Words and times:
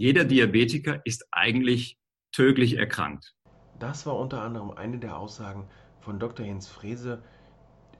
jeder 0.00 0.24
Diabetiker 0.24 1.04
ist 1.04 1.26
eigentlich 1.32 1.98
tödlich 2.30 2.76
erkrankt. 2.76 3.34
Das 3.80 4.06
war 4.06 4.16
unter 4.16 4.42
anderem 4.42 4.70
eine 4.70 4.98
der 4.98 5.18
Aussagen 5.18 5.64
von 5.98 6.20
Dr. 6.20 6.46
Jens 6.46 6.68
Frese 6.68 7.20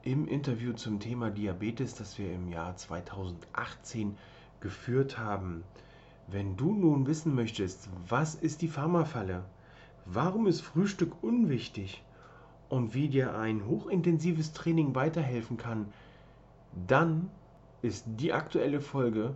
im 0.03 0.25
Interview 0.25 0.71
zum 0.71 1.01
Thema 1.01 1.29
Diabetes, 1.29 1.95
das 1.95 2.17
wir 2.17 2.31
im 2.31 2.47
Jahr 2.47 2.77
2018 2.77 4.17
geführt 4.61 5.17
haben. 5.17 5.65
Wenn 6.27 6.55
du 6.55 6.73
nun 6.73 7.05
wissen 7.05 7.35
möchtest, 7.35 7.89
was 8.07 8.33
ist 8.33 8.61
die 8.61 8.69
Pharmafalle, 8.69 9.43
warum 10.05 10.47
ist 10.47 10.61
Frühstück 10.61 11.21
unwichtig 11.21 12.01
und 12.69 12.93
wie 12.93 13.09
dir 13.09 13.37
ein 13.37 13.65
hochintensives 13.65 14.53
Training 14.53 14.95
weiterhelfen 14.95 15.57
kann, 15.57 15.91
dann 16.87 17.29
ist 17.81 18.05
die 18.07 18.31
aktuelle 18.31 18.79
Folge 18.79 19.35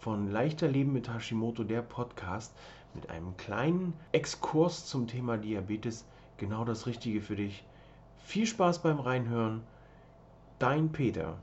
von 0.00 0.30
Leichter 0.30 0.68
Leben 0.68 0.92
mit 0.92 1.12
Hashimoto, 1.12 1.64
der 1.64 1.82
Podcast, 1.82 2.54
mit 2.94 3.10
einem 3.10 3.36
kleinen 3.36 3.94
Exkurs 4.12 4.86
zum 4.86 5.06
Thema 5.06 5.36
Diabetes 5.36 6.04
genau 6.36 6.64
das 6.64 6.86
Richtige 6.86 7.20
für 7.20 7.36
dich. 7.36 7.64
Viel 8.18 8.46
Spaß 8.46 8.82
beim 8.82 9.00
Reinhören. 9.00 9.62
Dein 10.58 10.92
Peter. 10.92 11.38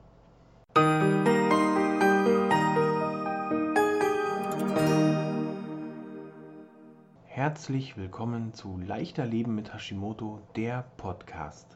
Herzlich 7.26 7.96
willkommen 7.98 8.54
zu 8.54 8.78
Leichter 8.78 9.26
Leben 9.26 9.54
mit 9.54 9.74
Hashimoto, 9.74 10.40
der 10.56 10.84
Podcast. 10.96 11.75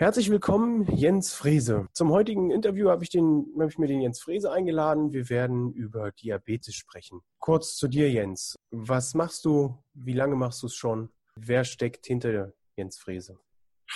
Herzlich 0.00 0.30
willkommen, 0.30 0.86
Jens 0.94 1.34
Frese. 1.34 1.88
Zum 1.92 2.12
heutigen 2.12 2.52
Interview 2.52 2.88
habe 2.88 3.02
ich, 3.02 3.10
den, 3.10 3.46
habe 3.58 3.68
ich 3.68 3.78
mir 3.78 3.88
den 3.88 4.00
Jens 4.00 4.20
Frese 4.20 4.52
eingeladen. 4.52 5.12
Wir 5.12 5.28
werden 5.28 5.72
über 5.72 6.12
Diabetes 6.12 6.76
sprechen. 6.76 7.20
Kurz 7.40 7.74
zu 7.74 7.88
dir, 7.88 8.08
Jens. 8.08 8.54
Was 8.70 9.14
machst 9.14 9.44
du? 9.44 9.76
Wie 9.94 10.12
lange 10.12 10.36
machst 10.36 10.62
du 10.62 10.68
es 10.68 10.76
schon? 10.76 11.08
Wer 11.34 11.64
steckt 11.64 12.06
hinter 12.06 12.52
Jens 12.76 12.96
Frese? 12.96 13.38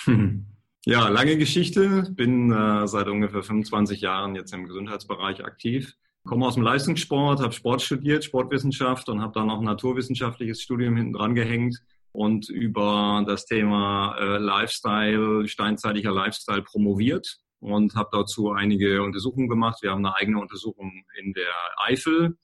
Ja, 0.85 1.09
lange 1.09 1.37
Geschichte. 1.37 2.11
Bin 2.11 2.51
äh, 2.51 2.89
seit 2.89 3.07
ungefähr 3.07 3.45
25 3.45 4.01
Jahren 4.01 4.35
jetzt 4.35 4.53
im 4.53 4.67
Gesundheitsbereich 4.67 5.45
aktiv. 5.45 5.95
Komme 6.25 6.45
aus 6.45 6.55
dem 6.55 6.65
Leistungssport, 6.65 7.41
habe 7.41 7.53
Sport 7.53 7.83
studiert, 7.83 8.25
Sportwissenschaft 8.25 9.09
und 9.09 9.21
habe 9.21 9.33
dann 9.33 9.47
noch 9.47 9.61
ein 9.61 9.65
naturwissenschaftliches 9.65 10.61
Studium 10.61 10.97
hinten 10.97 11.13
dran 11.13 11.37
gehängt 11.37 11.81
und 12.13 12.49
über 12.49 13.25
das 13.27 13.47
Thema 13.47 14.17
äh, 14.19 14.39
Lifestyle, 14.39 15.49
steinzeitlicher 15.49 16.13
Lifestyle 16.13 16.63
promoviert 16.63 17.39
und 17.61 17.95
habe 17.95 18.11
dazu 18.13 18.51
einige 18.51 19.03
Untersuchungen 19.03 19.49
gemacht. 19.49 19.79
Wir 19.83 19.91
haben 19.91 20.05
eine 20.05 20.17
eigene 20.17 20.39
Untersuchung 20.39 21.05
in 21.19 21.33
der 21.33 21.53
Eifel, 21.85 22.37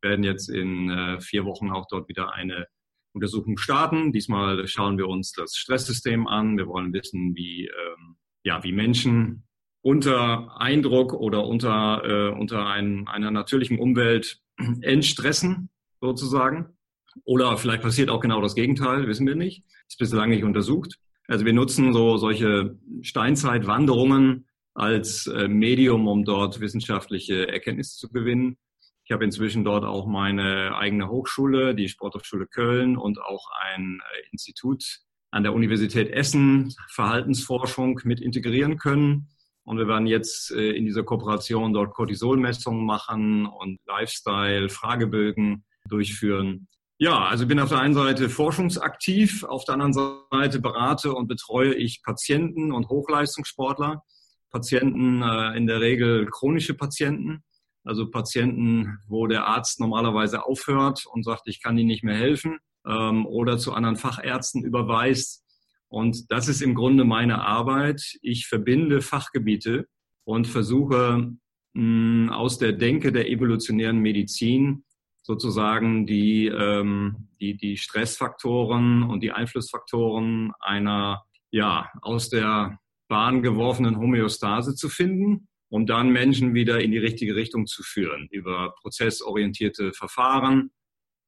werden 0.00 0.24
jetzt 0.24 0.48
in 0.48 0.90
äh, 0.90 1.20
vier 1.20 1.44
Wochen 1.44 1.70
auch 1.70 1.86
dort 1.88 2.08
wieder 2.08 2.32
eine 2.32 2.66
Untersuchung 3.12 3.58
starten. 3.58 4.12
Diesmal 4.12 4.66
schauen 4.66 4.98
wir 4.98 5.08
uns 5.08 5.32
das 5.32 5.54
Stresssystem 5.56 6.26
an. 6.26 6.56
Wir 6.56 6.66
wollen 6.66 6.92
wissen, 6.92 7.34
wie, 7.36 7.66
ähm, 7.66 8.16
ja, 8.44 8.64
wie 8.64 8.72
Menschen 8.72 9.44
unter 9.82 10.60
Eindruck 10.60 11.12
oder 11.12 11.44
unter, 11.44 12.02
äh, 12.04 12.32
unter 12.32 12.66
ein, 12.66 13.06
einer 13.08 13.30
natürlichen 13.30 13.78
Umwelt 13.78 14.40
entstressen, 14.80 15.70
sozusagen. 16.00 16.76
Oder 17.24 17.56
vielleicht 17.56 17.82
passiert 17.82 18.10
auch 18.10 18.20
genau 18.20 18.40
das 18.40 18.54
Gegenteil, 18.54 19.06
wissen 19.06 19.26
wir 19.26 19.34
nicht. 19.34 19.64
Ist 19.88 19.98
bislang 19.98 20.30
nicht 20.30 20.44
untersucht. 20.44 20.98
Also 21.28 21.44
wir 21.44 21.52
nutzen 21.52 21.92
so 21.92 22.16
solche 22.16 22.76
Steinzeitwanderungen 23.02 24.46
als 24.74 25.26
äh, 25.26 25.48
Medium, 25.48 26.08
um 26.08 26.24
dort 26.24 26.60
wissenschaftliche 26.60 27.48
Erkenntnisse 27.48 27.96
zu 27.98 28.10
gewinnen. 28.10 28.56
Ich 29.04 29.12
habe 29.12 29.24
inzwischen 29.24 29.64
dort 29.64 29.84
auch 29.84 30.06
meine 30.06 30.76
eigene 30.76 31.08
Hochschule, 31.08 31.74
die 31.74 31.88
Sporthochschule 31.88 32.46
Köln 32.46 32.96
und 32.96 33.20
auch 33.20 33.48
ein 33.62 34.00
äh, 34.00 34.30
Institut 34.30 35.00
an 35.30 35.42
der 35.42 35.54
Universität 35.54 36.10
Essen, 36.10 36.74
Verhaltensforschung 36.88 38.00
mit 38.04 38.20
integrieren 38.20 38.78
können. 38.78 39.28
Und 39.64 39.78
wir 39.78 39.88
werden 39.88 40.06
jetzt 40.06 40.50
äh, 40.52 40.70
in 40.70 40.86
dieser 40.86 41.04
Kooperation 41.04 41.72
dort 41.72 41.94
Cortisolmessungen 41.94 42.84
machen 42.84 43.46
und 43.46 43.78
Lifestyle-Fragebögen 43.86 45.64
durchführen. 45.88 46.68
Ja, 47.02 47.24
also 47.24 47.48
bin 47.48 47.58
auf 47.58 47.70
der 47.70 47.80
einen 47.80 47.94
Seite 47.94 48.28
forschungsaktiv, 48.28 49.42
auf 49.42 49.64
der 49.64 49.74
anderen 49.74 49.92
Seite 50.30 50.60
berate 50.60 51.12
und 51.12 51.26
betreue 51.26 51.74
ich 51.74 52.00
Patienten 52.04 52.70
und 52.70 52.90
Hochleistungssportler. 52.90 54.04
Patienten 54.52 55.20
äh, 55.20 55.56
in 55.56 55.66
der 55.66 55.80
Regel 55.80 56.28
chronische 56.30 56.74
Patienten, 56.74 57.42
also 57.82 58.08
Patienten, 58.08 58.98
wo 59.08 59.26
der 59.26 59.48
Arzt 59.48 59.80
normalerweise 59.80 60.46
aufhört 60.46 61.04
und 61.12 61.24
sagt, 61.24 61.42
ich 61.46 61.60
kann 61.60 61.76
ihnen 61.76 61.88
nicht 61.88 62.04
mehr 62.04 62.14
helfen 62.14 62.60
ähm, 62.86 63.26
oder 63.26 63.58
zu 63.58 63.72
anderen 63.72 63.96
Fachärzten 63.96 64.62
überweist. 64.62 65.42
Und 65.88 66.30
das 66.30 66.46
ist 66.46 66.62
im 66.62 66.76
Grunde 66.76 67.02
meine 67.02 67.42
Arbeit. 67.44 68.16
Ich 68.22 68.46
verbinde 68.46 69.02
Fachgebiete 69.02 69.88
und 70.22 70.46
versuche 70.46 71.32
mh, 71.72 72.32
aus 72.32 72.58
der 72.58 72.74
Denke 72.74 73.10
der 73.10 73.28
evolutionären 73.28 73.98
Medizin 73.98 74.84
sozusagen 75.22 76.06
die, 76.06 76.46
ähm, 76.46 77.28
die, 77.40 77.56
die 77.56 77.76
Stressfaktoren 77.76 79.04
und 79.04 79.22
die 79.22 79.32
Einflussfaktoren 79.32 80.52
einer 80.60 81.24
ja, 81.50 81.90
aus 82.00 82.28
der 82.28 82.78
Bahn 83.08 83.42
geworfenen 83.42 83.98
Homöostase 83.98 84.74
zu 84.74 84.88
finden, 84.88 85.48
um 85.68 85.86
dann 85.86 86.10
Menschen 86.10 86.54
wieder 86.54 86.80
in 86.80 86.90
die 86.90 86.98
richtige 86.98 87.36
Richtung 87.36 87.66
zu 87.66 87.82
führen 87.82 88.26
über 88.30 88.74
prozessorientierte 88.80 89.92
Verfahren. 89.92 90.70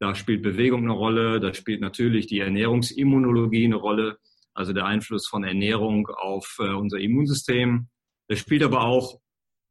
Da 0.00 0.14
spielt 0.14 0.42
Bewegung 0.42 0.82
eine 0.84 0.92
Rolle, 0.92 1.40
da 1.40 1.54
spielt 1.54 1.80
natürlich 1.80 2.26
die 2.26 2.40
Ernährungsimmunologie 2.40 3.66
eine 3.66 3.76
Rolle, 3.76 4.18
also 4.54 4.72
der 4.72 4.86
Einfluss 4.86 5.26
von 5.26 5.44
Ernährung 5.44 6.08
auf 6.08 6.56
äh, 6.58 6.72
unser 6.72 6.98
Immunsystem. 6.98 7.88
Da 8.28 8.36
spielt 8.36 8.62
aber 8.62 8.82
auch 8.84 9.20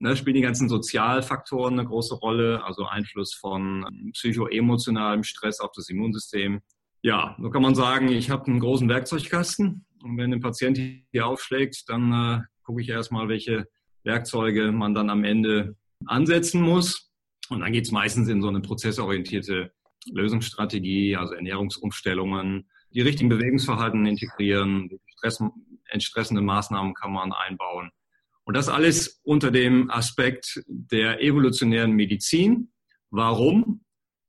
ne, 0.03 0.15
spielen 0.17 0.35
die 0.35 0.41
ganzen 0.41 0.69
Sozialfaktoren 0.69 1.79
eine 1.79 1.87
große 1.87 2.15
Rolle, 2.15 2.63
also 2.63 2.85
Einfluss 2.85 3.33
von 3.33 3.85
ähm, 3.87 4.11
psychoemotionalem 4.13 5.23
Stress 5.23 5.59
auf 5.59 5.71
das 5.73 5.89
Immunsystem. 5.89 6.61
Ja, 7.01 7.35
so 7.41 7.49
kann 7.49 7.61
man 7.61 7.73
sagen, 7.73 8.09
ich 8.09 8.29
habe 8.29 8.45
einen 8.47 8.59
großen 8.59 8.87
Werkzeugkasten 8.89 9.85
und 10.03 10.17
wenn 10.17 10.33
ein 10.33 10.41
Patient 10.41 10.77
hier 11.11 11.25
aufschlägt, 11.25 11.85
dann 11.87 12.11
äh, 12.11 12.41
gucke 12.63 12.81
ich 12.81 12.89
erstmal, 12.89 13.29
welche 13.29 13.67
Werkzeuge 14.03 14.71
man 14.71 14.93
dann 14.93 15.09
am 15.09 15.23
Ende 15.23 15.75
ansetzen 16.05 16.61
muss. 16.61 17.09
Und 17.49 17.61
dann 17.61 17.71
geht 17.71 17.85
es 17.85 17.91
meistens 17.91 18.27
in 18.27 18.41
so 18.41 18.49
eine 18.49 18.61
prozessorientierte 18.61 19.71
Lösungsstrategie, 20.11 21.15
also 21.15 21.33
Ernährungsumstellungen, 21.33 22.69
die 22.91 23.01
richtigen 23.01 23.29
Bewegungsverhalten 23.29 24.05
integrieren, 24.05 24.89
Stress, 25.07 25.41
entstressende 25.89 26.41
Maßnahmen 26.41 26.93
kann 26.93 27.11
man 27.13 27.31
einbauen. 27.31 27.91
Und 28.45 28.57
das 28.57 28.69
alles 28.69 29.21
unter 29.23 29.51
dem 29.51 29.89
Aspekt 29.89 30.63
der 30.67 31.21
evolutionären 31.21 31.91
Medizin. 31.91 32.71
Warum? 33.09 33.81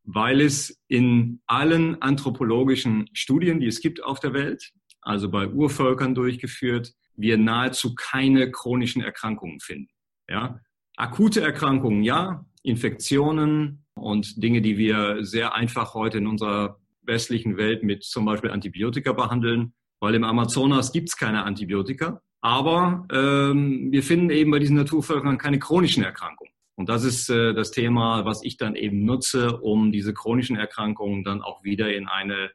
Weil 0.04 0.40
es 0.40 0.80
in 0.88 1.40
allen 1.46 2.00
anthropologischen 2.02 3.08
Studien, 3.12 3.60
die 3.60 3.66
es 3.66 3.80
gibt 3.80 4.02
auf 4.02 4.20
der 4.20 4.34
Welt, 4.34 4.72
also 5.00 5.30
bei 5.30 5.48
Urvölkern 5.48 6.14
durchgeführt, 6.14 6.92
wir 7.16 7.38
nahezu 7.38 7.94
keine 7.94 8.50
chronischen 8.50 9.02
Erkrankungen 9.02 9.60
finden. 9.60 9.90
Ja? 10.28 10.60
Akute 10.96 11.40
Erkrankungen, 11.40 12.02
ja, 12.02 12.44
Infektionen 12.62 13.84
und 13.94 14.42
Dinge, 14.42 14.62
die 14.62 14.78
wir 14.78 15.24
sehr 15.24 15.54
einfach 15.54 15.94
heute 15.94 16.18
in 16.18 16.26
unserer 16.26 16.80
westlichen 17.02 17.56
Welt 17.56 17.82
mit 17.82 18.04
zum 18.04 18.24
Beispiel 18.24 18.50
Antibiotika 18.50 19.12
behandeln, 19.12 19.74
weil 20.00 20.14
im 20.14 20.24
Amazonas 20.24 20.92
gibt 20.92 21.10
es 21.10 21.16
keine 21.16 21.44
Antibiotika. 21.44 22.22
Aber 22.44 23.06
ähm, 23.10 23.90
wir 23.90 24.02
finden 24.02 24.28
eben 24.28 24.50
bei 24.50 24.58
diesen 24.58 24.76
Naturvölkern 24.76 25.38
keine 25.38 25.58
chronischen 25.58 26.04
Erkrankungen. 26.04 26.52
Und 26.74 26.90
das 26.90 27.02
ist 27.02 27.30
äh, 27.30 27.54
das 27.54 27.70
Thema, 27.70 28.26
was 28.26 28.44
ich 28.44 28.58
dann 28.58 28.76
eben 28.76 29.06
nutze, 29.06 29.56
um 29.56 29.92
diese 29.92 30.12
chronischen 30.12 30.56
Erkrankungen 30.56 31.24
dann 31.24 31.40
auch 31.40 31.64
wieder 31.64 31.94
in 31.94 32.06
eine, 32.06 32.50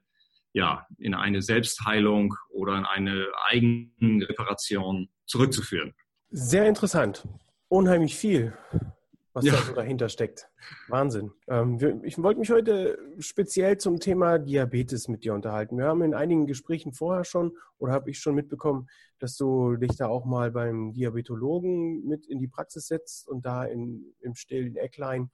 ja, 0.54 0.86
in 1.00 1.16
eine 1.16 1.42
Selbstheilung 1.42 2.36
oder 2.52 2.78
in 2.78 2.86
eine 2.86 3.26
Eigenreparation 3.48 5.10
zurückzuführen. 5.26 5.96
Sehr 6.30 6.68
interessant. 6.68 7.28
Unheimlich 7.68 8.16
viel 8.16 8.54
was 9.34 9.46
ja. 9.46 9.54
da 9.54 9.62
so 9.62 9.74
dahinter 9.74 10.10
steckt. 10.10 10.50
Wahnsinn. 10.88 11.32
Ähm, 11.48 12.02
ich 12.04 12.22
wollte 12.22 12.40
mich 12.40 12.50
heute 12.50 12.98
speziell 13.20 13.78
zum 13.78 14.00
Thema 14.00 14.40
Diabetes 14.40 15.08
mit 15.08 15.24
dir 15.24 15.34
unterhalten. 15.34 15.78
Wir 15.78 15.86
haben 15.86 16.02
in 16.02 16.14
einigen 16.14 16.48
Gesprächen 16.48 16.94
vorher 16.94 17.24
schon 17.24 17.58
oder 17.78 17.94
habe 17.94 18.10
ich 18.10 18.20
schon 18.20 18.36
mitbekommen, 18.36 18.88
dass 19.20 19.36
du 19.36 19.76
dich 19.76 19.96
da 19.96 20.08
auch 20.08 20.26
mal 20.26 20.52
beim 20.52 20.94
Diabetologen 20.94 22.06
mit 22.06 22.26
in 22.26 22.40
die 22.40 22.48
Praxis 22.48 22.88
setzt 22.88 23.28
und 23.28 23.46
da 23.46 23.66
in, 23.66 24.16
im 24.22 24.36
stillen 24.36 24.76
Ecklein 24.76 25.30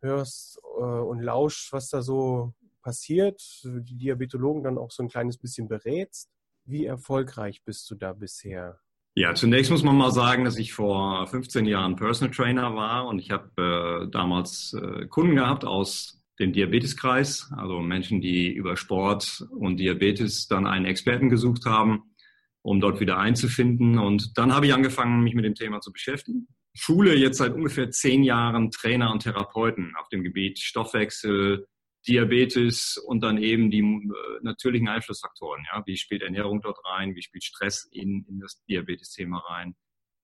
hörst 0.00 0.58
äh, 0.78 0.82
und 0.82 1.20
lauschst, 1.20 1.72
was 1.72 1.88
da 1.88 2.02
so 2.02 2.54
passiert, 2.82 3.42
die 3.64 3.96
Diabetologen 3.96 4.62
dann 4.62 4.78
auch 4.78 4.90
so 4.90 5.02
ein 5.02 5.08
kleines 5.08 5.38
bisschen 5.38 5.68
berätst. 5.68 6.30
Wie 6.64 6.86
erfolgreich 6.86 7.62
bist 7.64 7.90
du 7.90 7.94
da 7.94 8.12
bisher? 8.12 8.80
Ja, 9.18 9.34
zunächst 9.34 9.70
muss 9.70 9.82
man 9.82 9.96
mal 9.96 10.10
sagen, 10.10 10.44
dass 10.44 10.58
ich 10.58 10.74
vor 10.74 11.26
15 11.26 11.64
Jahren 11.64 11.96
Personal 11.96 12.34
Trainer 12.34 12.74
war 12.74 13.06
und 13.06 13.18
ich 13.18 13.30
habe 13.30 14.04
äh, 14.04 14.10
damals 14.10 14.74
äh, 14.74 15.06
Kunden 15.06 15.36
gehabt 15.36 15.64
aus 15.64 16.20
den 16.38 16.52
Diabeteskreis, 16.52 17.50
also 17.56 17.80
Menschen, 17.80 18.20
die 18.20 18.52
über 18.52 18.76
Sport 18.76 19.46
und 19.52 19.78
Diabetes 19.78 20.48
dann 20.48 20.66
einen 20.66 20.84
Experten 20.84 21.30
gesucht 21.30 21.64
haben, 21.64 22.14
um 22.60 22.78
dort 22.78 23.00
wieder 23.00 23.16
einzufinden. 23.16 23.98
Und 23.98 24.36
dann 24.36 24.54
habe 24.54 24.66
ich 24.66 24.74
angefangen, 24.74 25.22
mich 25.22 25.34
mit 25.34 25.46
dem 25.46 25.54
Thema 25.54 25.80
zu 25.80 25.92
beschäftigen. 25.92 26.46
Schule 26.74 27.14
jetzt 27.14 27.38
seit 27.38 27.54
ungefähr 27.54 27.90
zehn 27.90 28.22
Jahren 28.22 28.70
Trainer 28.70 29.10
und 29.10 29.22
Therapeuten 29.22 29.94
auf 29.98 30.10
dem 30.10 30.24
Gebiet 30.24 30.58
Stoffwechsel, 30.58 31.66
Diabetes 32.08 32.96
und 32.96 33.22
dann 33.22 33.38
eben 33.38 33.70
die 33.70 33.80
äh, 33.80 34.42
natürlichen 34.42 34.88
Einflussfaktoren. 34.88 35.64
Ja? 35.72 35.82
Wie 35.86 35.96
spielt 35.96 36.22
Ernährung 36.22 36.60
dort 36.60 36.78
rein? 36.84 37.14
Wie 37.14 37.22
spielt 37.22 37.44
Stress 37.44 37.88
in, 37.90 38.24
in 38.28 38.40
das 38.40 38.62
Diabetes-Thema 38.68 39.38
rein? 39.38 39.74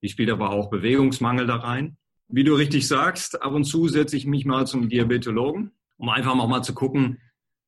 Wie 0.00 0.08
spielt 0.08 0.30
aber 0.30 0.50
auch 0.50 0.70
Bewegungsmangel 0.70 1.46
da 1.46 1.56
rein? 1.56 1.96
Wie 2.28 2.44
du 2.44 2.54
richtig 2.54 2.88
sagst, 2.88 3.42
ab 3.42 3.52
und 3.52 3.64
zu 3.64 3.88
setze 3.88 4.16
ich 4.16 4.26
mich 4.26 4.44
mal 4.44 4.66
zum 4.66 4.88
Diabetologen, 4.88 5.72
um 5.96 6.08
einfach 6.08 6.36
auch 6.36 6.48
mal 6.48 6.62
zu 6.62 6.74
gucken, 6.74 7.20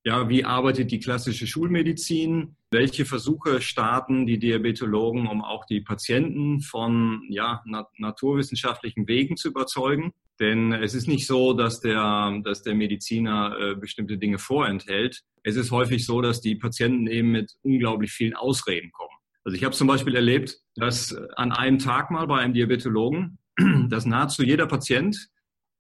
ja, 0.05 0.29
wie 0.29 0.45
arbeitet 0.45 0.91
die 0.91 1.01
klassische 1.01 1.47
Schulmedizin? 1.47 2.57
Welche 2.75 3.05
Versuche 3.05 3.61
starten 3.61 4.27
die 4.27 4.41
Diabetologen, 4.41 5.29
um 5.29 5.45
auch 5.45 5.65
die 5.65 5.81
Patienten 5.81 6.61
von 6.61 7.23
ja, 7.29 7.63
nat 7.67 7.87
naturwissenschaftlichen 7.99 9.07
Wegen 9.07 9.37
zu 9.37 9.51
überzeugen? 9.51 10.11
Denn 10.41 10.73
es 10.73 10.93
ist 10.93 11.07
nicht 11.07 11.29
so, 11.29 11.53
dass 11.53 11.79
der, 11.79 12.41
dass 12.43 12.65
der 12.65 12.75
Mediziner 12.75 13.57
äh, 13.57 13.75
bestimmte 13.77 14.19
Dinge 14.19 14.39
vorenthält. 14.39 15.21
Es 15.45 15.55
ist 15.55 15.71
häufig 15.71 16.05
so, 16.05 16.21
dass 16.21 16.41
die 16.41 16.57
Patienten 16.57 17.07
eben 17.07 17.31
mit 17.31 17.53
unglaublich 17.63 18.11
vielen 18.11 18.35
Ausreden 18.35 18.91
kommen. 18.91 19.17
Also 19.45 19.57
ich 19.57 19.63
habe 19.63 19.77
zum 19.77 19.87
Beispiel 19.87 20.17
erlebt, 20.17 20.59
dass 20.75 21.15
an 21.37 21.53
einem 21.53 21.79
Tag 21.79 22.11
mal 22.11 22.27
bei 22.27 22.41
einem 22.41 22.55
Diabetologen, 22.55 23.39
dass 23.89 24.05
nahezu 24.05 24.43
jeder 24.43 24.67
Patient, 24.67 25.29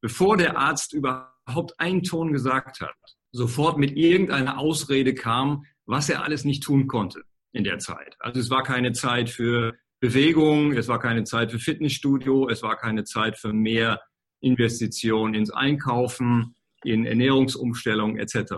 bevor 0.01 0.37
der 0.37 0.57
Arzt 0.57 0.93
überhaupt 0.93 1.75
einen 1.81 2.05
Ton 2.05 2.33
gesagt 2.33 2.81
hat, 2.81 2.95
sofort 3.33 3.79
mit 3.79 3.97
irgendeiner 3.97 4.59
Ausrede 4.59 5.13
kam, 5.13 5.65
was 5.87 6.09
er 6.09 6.23
alles 6.23 6.45
nicht 6.45 6.63
tun 6.63 6.87
konnte 6.87 7.25
in 7.53 7.65
der 7.65 7.79
Zeit. 7.79 8.17
Also 8.19 8.41
es 8.41 8.51
war 8.51 8.63
keine 8.63 8.93
Zeit 8.93 9.31
für 9.31 9.75
Bewegung, 10.01 10.73
es 10.73 10.89
war 10.89 10.99
keine 10.99 11.25
Zeit 11.25 11.51
für 11.51 11.59
Fitnessstudio, 11.59 12.49
es 12.49 12.63
war 12.63 12.77
keine 12.77 13.05
Zeit 13.05 13.39
für 13.39 13.53
mehr 13.53 14.01
Investition 14.41 15.35
ins 15.35 15.51
Einkaufen, 15.51 16.57
in 16.85 17.07
Ernährungsumstellung 17.07 18.19
etc. 18.19 18.55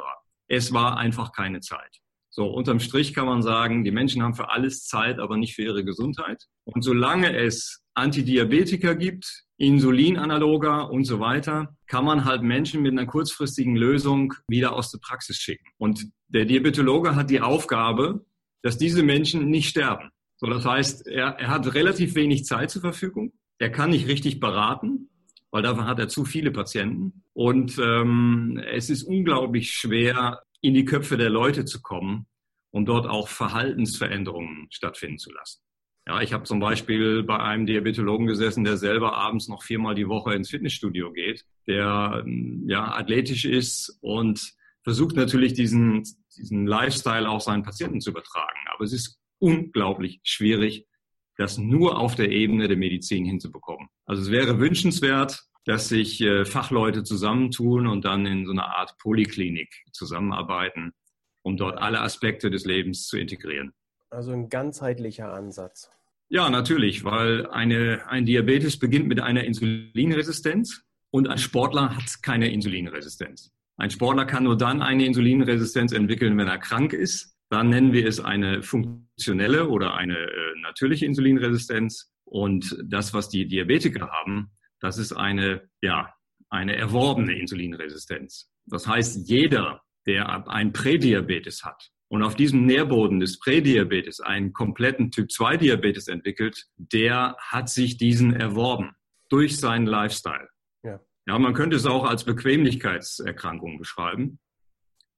Es 0.48 0.72
war 0.72 0.96
einfach 0.96 1.32
keine 1.32 1.60
Zeit. 1.60 2.00
So, 2.38 2.48
unterm 2.48 2.80
Strich 2.80 3.14
kann 3.14 3.24
man 3.24 3.40
sagen, 3.40 3.82
die 3.82 3.90
Menschen 3.90 4.22
haben 4.22 4.34
für 4.34 4.50
alles 4.50 4.84
Zeit, 4.84 5.20
aber 5.20 5.38
nicht 5.38 5.54
für 5.54 5.62
ihre 5.62 5.86
Gesundheit. 5.86 6.44
Und 6.64 6.82
solange 6.82 7.34
es 7.34 7.82
Antidiabetika 7.94 8.92
gibt, 8.92 9.44
Insulinanaloga 9.56 10.82
und 10.82 11.04
so 11.04 11.18
weiter, 11.18 11.74
kann 11.86 12.04
man 12.04 12.26
halt 12.26 12.42
Menschen 12.42 12.82
mit 12.82 12.92
einer 12.92 13.06
kurzfristigen 13.06 13.74
Lösung 13.74 14.34
wieder 14.48 14.74
aus 14.74 14.90
der 14.90 14.98
Praxis 14.98 15.38
schicken. 15.38 15.64
Und 15.78 16.10
der 16.28 16.44
Diabetologe 16.44 17.14
hat 17.16 17.30
die 17.30 17.40
Aufgabe, 17.40 18.26
dass 18.62 18.76
diese 18.76 19.02
Menschen 19.02 19.48
nicht 19.48 19.70
sterben. 19.70 20.10
So, 20.36 20.46
das 20.46 20.66
heißt, 20.66 21.06
er, 21.06 21.38
er 21.38 21.48
hat 21.48 21.72
relativ 21.72 22.16
wenig 22.16 22.44
Zeit 22.44 22.70
zur 22.70 22.82
Verfügung. 22.82 23.32
Er 23.58 23.70
kann 23.70 23.88
nicht 23.88 24.08
richtig 24.08 24.40
beraten 24.40 25.08
weil 25.56 25.62
dafür 25.62 25.86
hat 25.86 25.98
er 25.98 26.08
zu 26.08 26.26
viele 26.26 26.50
Patienten. 26.50 27.22
Und 27.32 27.78
ähm, 27.78 28.60
es 28.72 28.90
ist 28.90 29.04
unglaublich 29.04 29.72
schwer, 29.72 30.42
in 30.60 30.74
die 30.74 30.84
Köpfe 30.84 31.16
der 31.16 31.30
Leute 31.30 31.64
zu 31.64 31.82
kommen, 31.82 32.26
um 32.70 32.84
dort 32.84 33.06
auch 33.06 33.28
Verhaltensveränderungen 33.28 34.68
stattfinden 34.70 35.18
zu 35.18 35.32
lassen. 35.32 35.60
Ja, 36.06 36.20
ich 36.20 36.32
habe 36.32 36.44
zum 36.44 36.60
Beispiel 36.60 37.24
bei 37.24 37.38
einem 37.40 37.66
Diabetologen 37.66 38.26
gesessen, 38.26 38.62
der 38.62 38.76
selber 38.76 39.16
abends 39.16 39.48
noch 39.48 39.64
viermal 39.64 39.96
die 39.96 40.08
Woche 40.08 40.34
ins 40.34 40.50
Fitnessstudio 40.50 41.12
geht, 41.12 41.44
der 41.66 42.22
ähm, 42.24 42.64
ja 42.68 42.94
athletisch 42.94 43.44
ist 43.44 43.98
und 44.00 44.54
versucht 44.84 45.16
natürlich 45.16 45.54
diesen, 45.54 46.04
diesen 46.36 46.66
Lifestyle 46.66 47.28
auch 47.28 47.40
seinen 47.40 47.64
Patienten 47.64 48.00
zu 48.00 48.10
übertragen. 48.10 48.58
Aber 48.72 48.84
es 48.84 48.92
ist 48.92 49.18
unglaublich 49.38 50.20
schwierig, 50.22 50.86
das 51.36 51.58
nur 51.58 51.98
auf 51.98 52.14
der 52.14 52.30
Ebene 52.30 52.68
der 52.68 52.76
Medizin 52.76 53.24
hinzubekommen. 53.24 53.88
Also 54.06 54.22
es 54.22 54.30
wäre 54.30 54.60
wünschenswert, 54.60 55.42
dass 55.66 55.88
sich 55.88 56.20
äh, 56.20 56.44
Fachleute 56.44 57.02
zusammentun 57.04 57.86
und 57.86 58.04
dann 58.04 58.24
in 58.24 58.46
so 58.46 58.52
einer 58.52 58.76
Art 58.76 58.96
Poliklinik 58.98 59.84
zusammenarbeiten, 59.92 60.92
um 61.42 61.56
dort 61.56 61.78
alle 61.78 62.00
Aspekte 62.00 62.50
des 62.50 62.64
Lebens 62.64 63.06
zu 63.06 63.18
integrieren. 63.18 63.72
Also 64.10 64.32
ein 64.32 64.48
ganzheitlicher 64.48 65.32
Ansatz. 65.32 65.90
Ja, 66.28 66.48
natürlich, 66.50 67.04
weil 67.04 67.46
eine, 67.48 68.08
ein 68.08 68.24
Diabetes 68.24 68.78
beginnt 68.78 69.08
mit 69.08 69.20
einer 69.20 69.44
Insulinresistenz 69.44 70.82
und 71.10 71.28
ein 71.28 71.38
Sportler 71.38 71.94
hat 71.96 72.22
keine 72.22 72.50
Insulinresistenz. 72.50 73.52
Ein 73.76 73.90
Sportler 73.90 74.24
kann 74.24 74.44
nur 74.44 74.56
dann 74.56 74.82
eine 74.82 75.04
Insulinresistenz 75.04 75.92
entwickeln, 75.92 76.38
wenn 76.38 76.48
er 76.48 76.58
krank 76.58 76.92
ist 76.92 77.36
dann 77.48 77.68
nennen 77.68 77.92
wir 77.92 78.06
es 78.06 78.20
eine 78.20 78.62
funktionelle 78.62 79.68
oder 79.68 79.94
eine 79.94 80.18
äh, 80.18 80.60
natürliche 80.62 81.06
Insulinresistenz. 81.06 82.12
Und 82.24 82.76
das, 82.84 83.14
was 83.14 83.28
die 83.28 83.46
Diabetiker 83.46 84.10
haben, 84.10 84.50
das 84.80 84.98
ist 84.98 85.12
eine, 85.12 85.68
ja, 85.82 86.14
eine 86.48 86.76
erworbene 86.76 87.38
Insulinresistenz. 87.38 88.50
Das 88.66 88.86
heißt, 88.86 89.28
jeder, 89.28 89.82
der 90.06 90.48
ein 90.48 90.72
Prädiabetes 90.72 91.64
hat 91.64 91.90
und 92.08 92.22
auf 92.22 92.34
diesem 92.34 92.64
Nährboden 92.66 93.20
des 93.20 93.38
Prädiabetes 93.38 94.20
einen 94.20 94.52
kompletten 94.52 95.10
Typ-2-Diabetes 95.10 96.08
entwickelt, 96.08 96.66
der 96.76 97.36
hat 97.38 97.68
sich 97.68 97.96
diesen 97.96 98.34
erworben 98.34 98.92
durch 99.28 99.58
seinen 99.58 99.86
Lifestyle. 99.86 100.48
Ja. 100.82 101.00
ja, 101.26 101.38
man 101.38 101.54
könnte 101.54 101.76
es 101.76 101.86
auch 101.86 102.04
als 102.04 102.24
Bequemlichkeitserkrankung 102.24 103.78
beschreiben. 103.78 104.38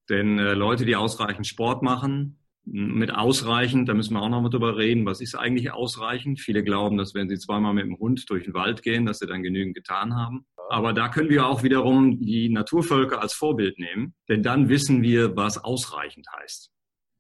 Denn 0.09 0.39
äh, 0.39 0.55
Leute, 0.55 0.87
die 0.87 0.97
ausreichend 0.97 1.47
Sport 1.47 1.83
machen, 1.83 2.39
mit 2.71 3.15
ausreichend, 3.15 3.89
da 3.89 3.95
müssen 3.95 4.15
wir 4.15 4.23
auch 4.23 4.29
noch 4.29 4.43
mal 4.43 4.51
drüber 4.51 4.77
reden, 4.77 5.07
was 5.07 5.21
ist 5.21 5.35
eigentlich 5.35 5.73
ausreichend? 5.73 6.41
Viele 6.41 6.63
glauben, 6.63 6.97
dass 6.97 7.15
wenn 7.15 7.29
sie 7.29 7.39
zweimal 7.39 7.75
mit 7.75 7.85
dem 7.85 7.99
Hund 7.99 8.29
durch 8.29 8.45
den 8.45 8.55
Wald 8.55 8.83
gehen, 8.83 9.07
dass 9.07 9.19
sie 9.19 9.27
dann 9.27 9.43
genügend 9.43 9.75
getan 9.75 10.15
haben. 10.15 10.47
Aber 10.69 10.93
da 10.93 11.09
können 11.09 11.31
wir 11.31 11.47
auch 11.47 11.63
wiederum 11.63 12.21
die 12.21 12.51
Naturvölker 12.51 13.23
als 13.23 13.33
Vorbild 13.33 13.79
nehmen, 13.79 14.15
denn 14.29 14.43
dann 14.43 14.69
wissen 14.69 15.03
wir, 15.03 15.35
was 15.37 15.63
ausreichend 15.63 16.27
heißt. 16.39 16.71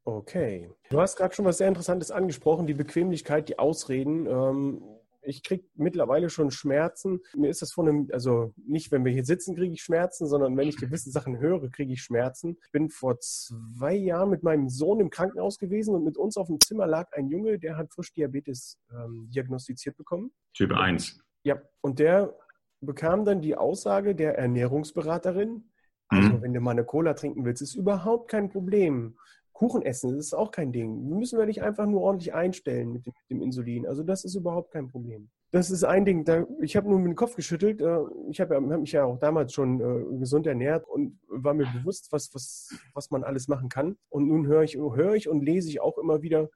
Okay. 0.04 0.70
Du 0.90 1.00
hast 1.00 1.16
gerade 1.16 1.34
schon 1.34 1.44
was 1.44 1.58
sehr 1.58 1.68
Interessantes 1.68 2.10
angesprochen, 2.10 2.66
die 2.66 2.74
Bequemlichkeit, 2.74 3.48
die 3.48 3.58
Ausreden. 3.58 4.26
Ähm, 4.26 4.82
ich 5.28 5.42
kriege 5.42 5.64
mittlerweile 5.74 6.30
schon 6.30 6.50
Schmerzen. 6.50 7.20
Mir 7.36 7.50
ist 7.50 7.62
das 7.62 7.72
von 7.72 7.88
einem, 7.88 8.08
also 8.12 8.54
nicht, 8.56 8.90
wenn 8.90 9.04
wir 9.04 9.12
hier 9.12 9.24
sitzen, 9.24 9.54
kriege 9.54 9.74
ich 9.74 9.82
Schmerzen, 9.82 10.26
sondern 10.26 10.56
wenn 10.56 10.68
ich 10.68 10.76
gewisse 10.76 11.10
Sachen 11.10 11.38
höre, 11.38 11.68
kriege 11.70 11.92
ich 11.92 12.02
Schmerzen. 12.02 12.58
Ich 12.64 12.72
bin 12.72 12.88
vor 12.88 13.18
zwei 13.20 13.94
Jahren 13.94 14.30
mit 14.30 14.42
meinem 14.42 14.68
Sohn 14.68 15.00
im 15.00 15.10
Krankenhaus 15.10 15.58
gewesen 15.58 15.94
und 15.94 16.04
mit 16.04 16.16
uns 16.16 16.36
auf 16.36 16.46
dem 16.46 16.60
Zimmer 16.60 16.86
lag 16.86 17.12
ein 17.12 17.28
Junge, 17.28 17.58
der 17.58 17.76
hat 17.76 17.92
frisch 17.92 18.12
Diabetes 18.14 18.78
ähm, 18.90 19.28
diagnostiziert 19.30 19.96
bekommen. 19.96 20.32
Typ 20.54 20.72
1. 20.72 21.20
Ja, 21.44 21.60
und 21.80 21.98
der 21.98 22.34
bekam 22.80 23.24
dann 23.24 23.40
die 23.40 23.56
Aussage 23.56 24.14
der 24.14 24.38
Ernährungsberaterin, 24.38 25.64
also 26.08 26.28
mhm. 26.28 26.42
wenn 26.42 26.54
du 26.54 26.60
mal 26.60 26.70
eine 26.70 26.84
Cola 26.84 27.14
trinken 27.14 27.44
willst, 27.44 27.62
ist 27.62 27.74
überhaupt 27.74 28.30
kein 28.30 28.48
Problem. 28.48 29.18
Kuchen 29.58 29.82
essen, 29.82 30.14
das 30.14 30.26
ist 30.26 30.34
auch 30.34 30.52
kein 30.52 30.70
Ding. 30.70 31.08
Müssen 31.08 31.36
wir 31.36 31.46
dich 31.46 31.62
einfach 31.64 31.84
nur 31.84 32.02
ordentlich 32.02 32.32
einstellen 32.32 32.92
mit 32.92 33.06
dem, 33.06 33.12
mit 33.28 33.30
dem, 33.30 33.42
Insulin. 33.42 33.88
Also 33.88 34.04
das 34.04 34.24
ist 34.24 34.36
überhaupt 34.36 34.70
kein 34.70 34.86
Problem. 34.86 35.30
Das 35.50 35.72
ist 35.72 35.82
ein 35.82 36.04
Ding. 36.04 36.24
Da, 36.24 36.46
ich 36.62 36.76
habe 36.76 36.88
nur 36.88 37.00
mit 37.00 37.08
dem 37.08 37.16
Kopf 37.16 37.34
geschüttelt. 37.34 37.80
Äh, 37.80 37.98
ich 38.30 38.40
habe 38.40 38.54
hab 38.54 38.62
mich 38.62 38.92
ja 38.92 39.02
auch 39.02 39.18
damals 39.18 39.52
schon 39.52 39.80
äh, 39.80 40.18
gesund 40.20 40.46
ernährt 40.46 40.86
und 40.86 41.18
war 41.26 41.54
mir 41.54 41.66
bewusst, 41.72 42.12
was, 42.12 42.32
was, 42.34 42.72
was 42.94 43.10
man 43.10 43.24
alles 43.24 43.48
machen 43.48 43.68
kann. 43.68 43.96
Und 44.10 44.28
nun 44.28 44.46
höre 44.46 44.62
ich, 44.62 44.76
höre 44.76 45.14
ich 45.16 45.28
und 45.28 45.44
lese 45.44 45.68
ich 45.68 45.80
auch 45.80 45.98
immer 45.98 46.22
wieder, 46.22 46.48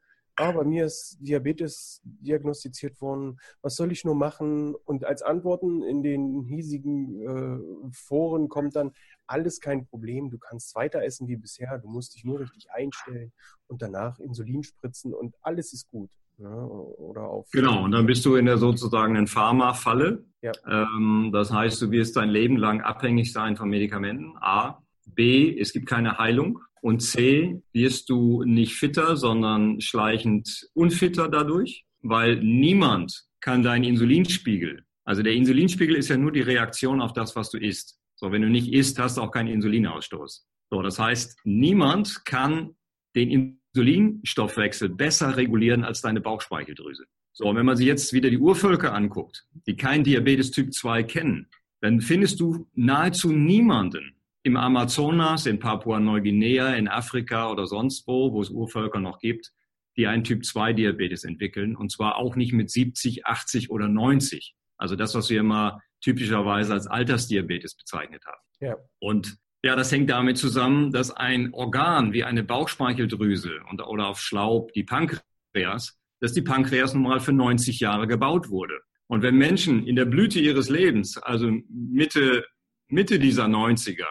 ah, 0.42 0.52
bei 0.52 0.64
mir 0.64 0.87
ist 0.87 1.16
Diabetes 1.20 2.00
diagnostiziert 2.04 3.00
worden, 3.00 3.38
was 3.62 3.76
soll 3.76 3.92
ich 3.92 4.04
nur 4.04 4.14
machen? 4.14 4.75
Und 4.84 5.04
als 5.04 5.22
Antworten 5.22 5.82
in 5.82 6.02
den 6.02 6.42
hiesigen 6.42 7.20
äh, 7.22 7.92
Foren 7.92 8.49
kommt 8.49 8.76
dann, 8.76 8.92
alles 9.26 9.61
kein 9.61 9.87
Problem, 9.87 10.30
du 10.30 10.38
kannst 10.38 10.75
weiter 10.75 11.02
essen 11.02 11.28
wie 11.28 11.37
bisher, 11.37 11.78
du 11.78 11.88
musst 11.88 12.14
dich 12.14 12.25
nur 12.25 12.40
richtig 12.40 12.70
einstellen 12.70 13.32
und 13.66 13.80
danach 13.80 14.18
Insulin 14.18 14.62
spritzen 14.62 15.14
und 15.14 15.34
alles 15.40 15.72
ist 15.72 15.88
gut. 15.90 16.11
Ja, 16.38 16.54
oder 16.54 17.22
auf 17.22 17.50
genau, 17.52 17.84
und 17.84 17.92
dann 17.92 18.06
bist 18.06 18.25
du 18.25 18.37
in 18.37 18.46
der 18.46 18.58
sozusagen 18.58 19.26
Pharma-Falle. 19.26 20.25
Ja. 20.40 20.52
Ähm, 20.66 21.30
das 21.32 21.52
heißt, 21.52 21.80
du 21.82 21.90
wirst 21.90 22.16
dein 22.16 22.30
Leben 22.30 22.56
lang 22.56 22.80
abhängig 22.80 23.32
sein 23.32 23.56
von 23.56 23.68
Medikamenten. 23.68 24.34
A. 24.40 24.82
B. 25.06 25.56
Es 25.58 25.72
gibt 25.72 25.87
keine 25.87 26.18
Heilung. 26.18 26.61
Und 26.82 27.00
C, 27.00 27.62
wirst 27.72 28.10
du 28.10 28.42
nicht 28.42 28.74
fitter, 28.74 29.16
sondern 29.16 29.80
schleichend 29.80 30.68
unfitter 30.74 31.28
dadurch, 31.28 31.84
weil 32.00 32.42
niemand 32.42 33.24
kann 33.40 33.62
deinen 33.62 33.84
Insulinspiegel, 33.84 34.84
also 35.04 35.22
der 35.22 35.32
Insulinspiegel 35.32 35.96
ist 35.96 36.08
ja 36.08 36.16
nur 36.16 36.32
die 36.32 36.40
Reaktion 36.40 37.00
auf 37.00 37.12
das, 37.12 37.34
was 37.34 37.50
du 37.50 37.58
isst. 37.58 37.98
So, 38.14 38.30
wenn 38.30 38.42
du 38.42 38.48
nicht 38.48 38.72
isst, 38.72 38.98
hast 38.98 39.16
du 39.16 39.22
auch 39.22 39.32
keinen 39.32 39.48
Insulinausstoß. 39.48 40.46
So, 40.70 40.82
das 40.82 40.98
heißt, 40.98 41.40
niemand 41.44 42.24
kann 42.24 42.76
den 43.16 43.58
Insulinstoffwechsel 43.74 44.88
besser 44.88 45.36
regulieren 45.36 45.84
als 45.84 46.02
deine 46.02 46.20
Bauchspeicheldrüse. 46.20 47.04
So, 47.32 47.46
und 47.46 47.56
wenn 47.56 47.66
man 47.66 47.76
sich 47.76 47.86
jetzt 47.86 48.12
wieder 48.12 48.30
die 48.30 48.38
Urvölker 48.38 48.94
anguckt, 48.94 49.46
die 49.66 49.76
kein 49.76 50.04
Diabetes 50.04 50.50
Typ 50.50 50.72
2 50.72 51.02
kennen, 51.02 51.48
dann 51.80 52.00
findest 52.00 52.38
du 52.38 52.68
nahezu 52.74 53.32
niemanden, 53.32 54.14
im 54.42 54.56
Amazonas, 54.56 55.46
in 55.46 55.58
Papua-Neuguinea, 55.58 56.75
in 56.75 56.88
Afrika 56.88 57.50
oder 57.50 57.66
sonst 57.66 58.06
wo, 58.06 58.32
wo 58.32 58.40
es 58.40 58.50
Urvölker 58.50 59.00
noch 59.00 59.18
gibt, 59.18 59.52
die 59.96 60.06
einen 60.06 60.25
Typ-2-Diabetes 60.25 61.25
entwickeln. 61.25 61.76
Und 61.76 61.92
zwar 61.92 62.16
auch 62.16 62.34
nicht 62.34 62.52
mit 62.52 62.70
70, 62.70 63.26
80 63.26 63.70
oder 63.70 63.88
90. 63.88 64.54
Also 64.78 64.96
das, 64.96 65.14
was 65.14 65.30
wir 65.30 65.40
immer 65.40 65.80
typischerweise 66.00 66.72
als 66.72 66.87
Altersdiabetes 66.87 67.76
bezeichnet 67.76 68.25
haben. 68.26 68.40
Ja. 68.61 68.76
Und 68.99 69.37
ja, 69.64 69.76
das 69.76 69.92
hängt 69.92 70.11
damit 70.11 70.38
zusammen, 70.38 70.90
dass 70.90 71.12
ein 71.12 71.54
Organ 71.54 72.12
wie 72.12 72.25
eine 72.25 72.42
Bauchspeicheldrüse 72.42 73.61
und, 73.70 73.80
oder 73.80 74.08
auf 74.08 74.20
Schlaub 74.20 74.72
die 74.72 74.82
Pankreas, 74.82 76.00
dass 76.20 76.32
die 76.32 76.42
Pankreas 76.42 76.94
nun 76.94 77.04
mal 77.04 77.20
für 77.20 77.32
90 77.32 77.78
Jahre 77.78 78.08
gebaut 78.08 78.49
wurde. 78.49 78.80
Und 79.06 79.22
wenn 79.22 79.37
Menschen 79.37 79.87
in 79.87 79.94
der 79.94 80.04
Blüte 80.06 80.40
ihres 80.40 80.68
Lebens, 80.68 81.16
also 81.16 81.52
Mitte, 81.68 82.44
Mitte 82.88 83.20
dieser 83.20 83.44
90er, 83.44 84.06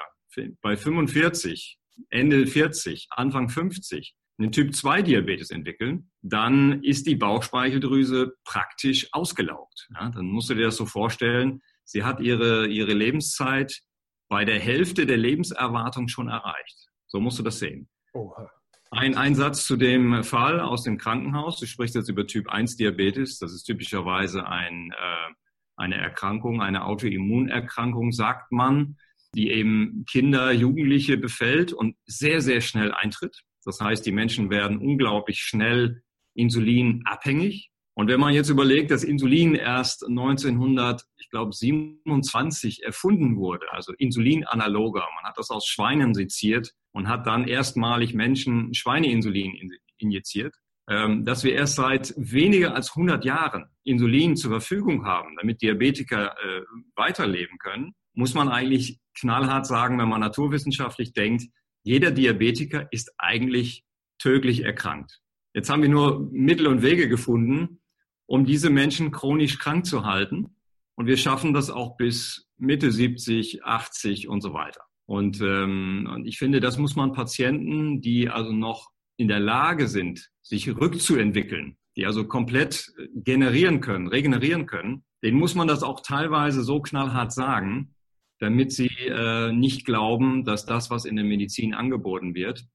bei 0.61 0.77
45, 0.77 1.79
Ende 2.09 2.47
40, 2.47 3.07
Anfang 3.11 3.49
50, 3.49 4.15
einen 4.39 4.51
Typ-2-Diabetes 4.51 5.51
entwickeln, 5.51 6.11
dann 6.21 6.83
ist 6.83 7.07
die 7.07 7.15
Bauchspeicheldrüse 7.15 8.33
praktisch 8.43 9.07
ausgelaugt. 9.11 9.87
Ja, 9.93 10.09
dann 10.09 10.25
musst 10.25 10.49
du 10.49 10.55
dir 10.55 10.65
das 10.65 10.77
so 10.77 10.85
vorstellen, 10.85 11.61
sie 11.83 12.03
hat 12.03 12.19
ihre, 12.19 12.67
ihre 12.67 12.93
Lebenszeit 12.93 13.81
bei 14.29 14.45
der 14.45 14.59
Hälfte 14.59 15.05
der 15.05 15.17
Lebenserwartung 15.17 16.07
schon 16.07 16.29
erreicht. 16.29 16.89
So 17.07 17.19
musst 17.19 17.37
du 17.39 17.43
das 17.43 17.59
sehen. 17.59 17.89
Oha. 18.13 18.49
Ein, 18.89 19.15
ein 19.15 19.35
Satz 19.35 19.65
zu 19.65 19.77
dem 19.77 20.23
Fall 20.23 20.59
aus 20.59 20.83
dem 20.83 20.97
Krankenhaus. 20.97 21.59
Du 21.59 21.65
sprichst 21.65 21.95
jetzt 21.95 22.09
über 22.09 22.27
Typ 22.27 22.49
1 22.49 22.75
Diabetes. 22.75 23.39
Das 23.39 23.53
ist 23.53 23.63
typischerweise 23.63 24.47
ein, 24.47 24.91
äh, 24.91 25.33
eine 25.77 25.95
Erkrankung, 25.95 26.61
eine 26.61 26.85
Autoimmunerkrankung, 26.85 28.11
sagt 28.11 28.51
man, 28.51 28.97
die 29.35 29.51
eben 29.51 30.05
Kinder, 30.09 30.51
Jugendliche 30.51 31.17
befällt 31.17 31.73
und 31.73 31.95
sehr, 32.05 32.41
sehr 32.41 32.61
schnell 32.61 32.91
eintritt. 32.91 33.41
Das 33.63 33.79
heißt, 33.79 34.03
die 34.05 34.11
Menschen 34.11 34.49
werden 34.49 34.77
unglaublich 34.77 35.39
schnell 35.39 36.03
insulinabhängig. 36.35 37.69
Und 37.93 38.07
wenn 38.07 38.19
man 38.19 38.33
jetzt 38.33 38.49
überlegt, 38.49 38.89
dass 38.89 39.03
Insulin 39.03 39.53
erst 39.55 40.07
1927 40.07 42.83
erfunden 42.83 43.37
wurde, 43.37 43.71
also 43.71 43.93
Insulinanaloger, 43.97 45.05
man 45.15 45.25
hat 45.25 45.37
das 45.37 45.49
aus 45.49 45.67
Schweinen 45.67 46.13
seziert 46.13 46.71
und 46.93 47.09
hat 47.09 47.27
dann 47.27 47.45
erstmalig 47.47 48.13
Menschen 48.13 48.73
Schweineinsulin 48.73 49.73
injiziert, 49.97 50.55
ähm, 50.89 51.25
dass 51.25 51.43
wir 51.43 51.53
erst 51.53 51.75
seit 51.75 52.13
weniger 52.17 52.73
als 52.75 52.91
100 52.91 53.23
Jahren 53.23 53.65
Insulin 53.83 54.35
zur 54.35 54.49
Verfügung 54.51 55.05
haben, 55.05 55.35
damit 55.39 55.61
Diabetiker 55.61 56.35
äh, 56.37 56.61
weiterleben 56.95 57.59
können, 57.59 57.93
muss 58.13 58.33
man 58.33 58.49
eigentlich 58.49 58.99
knallhart 59.17 59.65
sagen, 59.65 59.99
wenn 59.99 60.09
man 60.09 60.21
naturwissenschaftlich 60.21 61.13
denkt, 61.13 61.45
jeder 61.83 62.11
Diabetiker 62.11 62.87
ist 62.91 63.13
eigentlich 63.17 63.83
tödlich 64.19 64.63
erkrankt. 64.63 65.19
Jetzt 65.53 65.69
haben 65.69 65.81
wir 65.81 65.89
nur 65.89 66.29
Mittel 66.31 66.67
und 66.67 66.81
Wege 66.81 67.09
gefunden, 67.09 67.81
um 68.25 68.45
diese 68.45 68.69
Menschen 68.69 69.11
chronisch 69.11 69.57
krank 69.59 69.85
zu 69.85 70.05
halten. 70.05 70.55
Und 70.95 71.07
wir 71.07 71.17
schaffen 71.17 71.53
das 71.53 71.69
auch 71.69 71.97
bis 71.97 72.47
Mitte 72.57 72.91
70, 72.91 73.63
80 73.65 74.27
und 74.27 74.41
so 74.41 74.53
weiter. 74.53 74.81
Und, 75.05 75.41
ähm, 75.41 76.07
und 76.13 76.25
ich 76.25 76.37
finde, 76.37 76.59
das 76.61 76.77
muss 76.77 76.95
man 76.95 77.11
Patienten, 77.11 78.01
die 78.01 78.29
also 78.29 78.53
noch 78.53 78.91
in 79.17 79.27
der 79.27 79.39
Lage 79.39 79.87
sind, 79.87 80.29
sich 80.41 80.69
rückzuentwickeln, 80.69 81.77
die 81.97 82.05
also 82.05 82.25
komplett 82.25 82.91
generieren 83.15 83.81
können, 83.81 84.07
regenerieren 84.07 84.67
können, 84.67 85.03
denen 85.23 85.37
muss 85.37 85.55
man 85.55 85.67
das 85.67 85.83
auch 85.83 86.01
teilweise 86.01 86.63
so 86.63 86.81
knallhart 86.81 87.33
sagen, 87.33 87.95
damit 88.41 88.71
sie 88.73 88.89
äh, 89.05 89.51
nicht 89.51 89.85
glauben, 89.85 90.43
dass 90.43 90.65
das, 90.65 90.89
was 90.89 91.05
in 91.05 91.15
der 91.15 91.23
Medizin 91.23 91.75
angeboten 91.75 92.33
wird, 92.33 92.65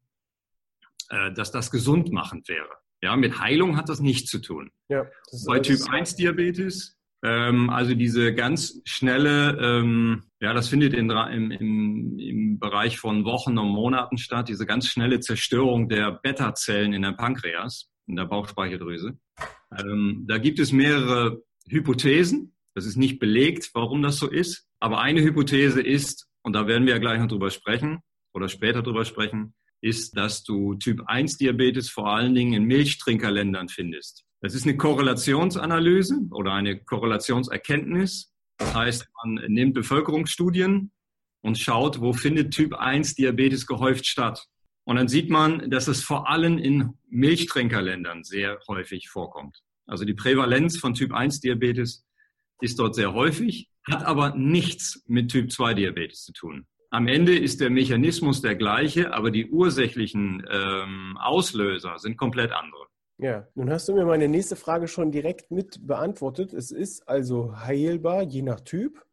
äh, 1.11 1.33
dass 1.33 1.51
das 1.51 1.73
gesundmachend 1.73 2.49
wäre. 2.49 2.71
Ja, 3.03 3.17
mit 3.17 3.41
Heilung 3.41 3.77
hat 3.77 3.89
das 3.89 4.01
nichts 4.01 4.31
zu 4.31 4.39
tun. 4.39 4.71
Ja, 4.89 5.07
Bei 5.47 5.59
Typ 5.59 5.81
1 5.91 6.15
Diabetes, 6.15 6.97
ähm, 7.25 7.69
also 7.69 7.95
diese 7.95 8.33
ganz 8.33 8.81
schnelle, 8.85 9.59
ähm, 9.61 10.23
ja, 10.41 10.55
das 10.55 10.69
findet 10.69 10.95
in, 10.95 11.11
im, 11.11 11.51
im, 11.51 12.19
im 12.19 12.59
Bereich 12.61 12.99
von 12.99 13.25
Wochen 13.25 13.59
und 13.59 13.69
Monaten 13.69 14.19
statt, 14.19 14.49
diese 14.49 14.67
ganz 14.67 14.87
schnelle 14.87 15.19
Zerstörung 15.19 15.89
der 15.89 16.13
Beta-Zellen 16.13 16.93
in 16.93 17.03
der 17.03 17.13
Pankreas, 17.13 17.91
in 18.07 18.15
der 18.15 18.27
Bauchspeicheldrüse. 18.27 19.19
Ähm, 19.77 20.27
da 20.29 20.39
gibt 20.39 20.61
es 20.61 20.71
mehrere 20.71 21.43
Hypothesen. 21.69 22.55
Das 22.75 22.87
ist 22.87 22.97
nicht 22.97 23.19
belegt, 23.19 23.71
warum 23.75 24.03
das 24.03 24.19
so 24.19 24.31
ist. 24.31 24.66
Aber 24.81 25.01
eine 25.01 25.23
Hypothese 25.23 25.81
ist, 25.81 26.27
und 26.43 26.53
da 26.53 26.67
werden 26.67 26.87
wir 26.87 26.95
ja 26.95 26.99
gleich 26.99 27.19
noch 27.19 27.29
drüber 27.29 27.51
sprechen 27.51 28.01
oder 28.33 28.49
später 28.49 28.83
drüber 28.83 29.05
sprechen, 29.05 29.55
ist, 29.81 30.17
dass 30.17 30.43
du 30.43 30.75
Typ 30.75 31.03
1 31.07 31.39
Diabetes 31.39 31.91
vor 31.91 32.09
allen 32.09 32.35
Dingen 32.35 32.53
in 32.55 32.65
Milchtrinkerländern 32.65 33.69
findest. 33.69 34.25
Das 34.41 34.55
ist 34.55 34.65
eine 34.65 34.77
Korrelationsanalyse 34.77 36.29
oder 36.31 36.53
eine 36.53 36.83
Korrelationserkenntnis. 36.83 38.33
Das 38.59 38.75
heißt, 38.75 39.07
man 39.25 39.35
nimmt 39.53 39.75
Bevölkerungsstudien 39.75 40.93
und 41.43 41.59
schaut, 41.59 42.01
wo 42.01 42.13
findet 42.13 42.53
Typ 42.53 42.75
1 42.75 43.15
Diabetes 43.15 43.67
gehäuft 43.67 44.07
statt. 44.07 44.47
Und 44.85 44.97
dann 44.97 45.09
sieht 45.09 45.31
man, 45.31 45.71
dass 45.71 45.89
es 45.89 46.03
vor 46.05 46.29
allem 46.29 46.59
in 46.59 46.91
Milchtrinkerländern 47.09 48.25
sehr 48.25 48.59
häufig 48.69 49.09
vorkommt. 49.09 49.63
Also 49.87 50.05
die 50.05 50.15
Prävalenz 50.15 50.79
von 50.79 50.95
Typ 50.95 51.13
1 51.13 51.41
Diabetes 51.41 52.05
ist 52.61 52.79
dort 52.79 52.95
sehr 52.95 53.13
häufig, 53.13 53.69
hat 53.91 54.05
aber 54.05 54.35
nichts 54.35 55.03
mit 55.07 55.31
Typ 55.31 55.53
2 55.53 55.75
Diabetes 55.75 56.25
zu 56.25 56.33
tun. 56.33 56.67
Am 56.91 57.09
Ende 57.09 57.37
ist 57.37 57.61
der 57.61 57.71
Mechanismus 57.71 58.41
der 58.43 58.55
gleiche, 58.55 59.13
aber 59.13 59.31
die 59.31 59.51
ursächlichen 59.51 60.47
ähm, 60.51 61.19
Auslöser 61.21 61.99
sind 61.99 62.17
komplett 62.17 62.53
andere. 62.53 62.87
Ja, 63.19 63.49
nun 63.55 63.71
hast 63.71 63.89
du 63.89 63.95
mir 63.95 64.05
meine 64.05 64.29
nächste 64.29 64.57
Frage 64.57 64.89
schon 64.89 65.11
direkt 65.11 65.51
mit 65.51 65.87
beantwortet. 65.87 66.53
Es 66.53 66.71
ist 66.71 67.09
also 67.09 67.59
heilbar, 67.61 68.23
je 68.23 68.43
nach 68.43 68.61
Typ, 68.61 69.05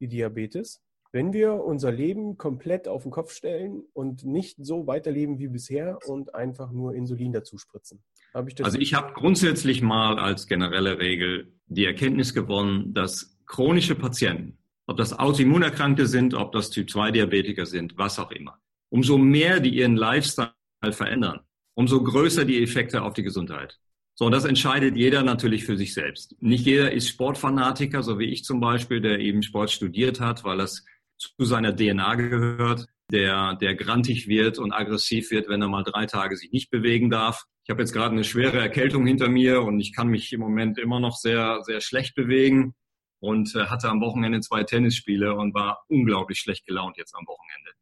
die 0.00 0.08
Diabetes. 0.08 0.82
Wenn 1.10 1.32
wir 1.32 1.54
unser 1.54 1.90
Leben 1.90 2.36
komplett 2.36 2.86
auf 2.86 3.02
den 3.02 3.10
Kopf 3.10 3.32
stellen 3.32 3.82
und 3.94 4.24
nicht 4.24 4.58
so 4.64 4.86
weiterleben 4.86 5.38
wie 5.38 5.48
bisher 5.48 5.98
und 6.06 6.34
einfach 6.34 6.70
nur 6.70 6.94
Insulin 6.94 7.32
dazu 7.32 7.56
spritzen. 7.56 8.02
Ich 8.46 8.62
also 8.62 8.78
ich 8.78 8.94
habe 8.94 9.14
grundsätzlich 9.14 9.80
mal 9.80 10.18
als 10.18 10.46
generelle 10.46 10.98
Regel 10.98 11.52
die 11.66 11.86
Erkenntnis 11.86 12.34
gewonnen, 12.34 12.92
dass 12.92 13.37
chronische 13.48 13.94
Patienten, 13.94 14.58
ob 14.86 14.96
das 14.98 15.18
Autoimmunerkrankte 15.18 16.06
sind, 16.06 16.34
ob 16.34 16.52
das 16.52 16.70
Typ-2-Diabetiker 16.70 17.66
sind, 17.66 17.96
was 17.96 18.18
auch 18.18 18.30
immer, 18.30 18.58
umso 18.90 19.18
mehr 19.18 19.58
die 19.58 19.70
ihren 19.70 19.96
Lifestyle 19.96 20.52
verändern, 20.92 21.40
umso 21.74 22.02
größer 22.02 22.44
die 22.44 22.62
Effekte 22.62 23.02
auf 23.02 23.14
die 23.14 23.22
Gesundheit. 23.22 23.78
So, 24.14 24.26
und 24.26 24.32
das 24.32 24.44
entscheidet 24.44 24.96
jeder 24.96 25.22
natürlich 25.22 25.64
für 25.64 25.76
sich 25.76 25.94
selbst. 25.94 26.34
Nicht 26.40 26.66
jeder 26.66 26.92
ist 26.92 27.08
Sportfanatiker, 27.08 28.02
so 28.02 28.18
wie 28.18 28.26
ich 28.26 28.44
zum 28.44 28.60
Beispiel, 28.60 29.00
der 29.00 29.20
eben 29.20 29.42
Sport 29.42 29.70
studiert 29.70 30.20
hat, 30.20 30.44
weil 30.44 30.58
das 30.58 30.84
zu 31.16 31.44
seiner 31.44 31.74
DNA 31.74 32.14
gehört, 32.16 32.86
der, 33.10 33.54
der 33.54 33.74
grantig 33.74 34.26
wird 34.26 34.58
und 34.58 34.72
aggressiv 34.72 35.30
wird, 35.30 35.48
wenn 35.48 35.62
er 35.62 35.68
mal 35.68 35.84
drei 35.84 36.06
Tage 36.06 36.36
sich 36.36 36.50
nicht 36.52 36.70
bewegen 36.70 37.10
darf. 37.10 37.44
Ich 37.64 37.70
habe 37.70 37.80
jetzt 37.80 37.92
gerade 37.92 38.12
eine 38.12 38.24
schwere 38.24 38.58
Erkältung 38.58 39.06
hinter 39.06 39.28
mir 39.28 39.62
und 39.62 39.78
ich 39.80 39.94
kann 39.94 40.08
mich 40.08 40.32
im 40.32 40.40
Moment 40.40 40.78
immer 40.78 41.00
noch 41.00 41.16
sehr, 41.16 41.60
sehr 41.62 41.80
schlecht 41.80 42.14
bewegen 42.14 42.74
und 43.20 43.54
äh, 43.54 43.66
hatte 43.66 43.88
am 43.88 44.00
Wochenende 44.00 44.40
zwei 44.40 44.64
Tennisspiele 44.64 45.34
und 45.34 45.54
war 45.54 45.84
unglaublich 45.88 46.38
schlecht 46.38 46.66
gelaunt 46.66 46.96
jetzt 46.96 47.14
am 47.14 47.26
Wochenende, 47.26 47.72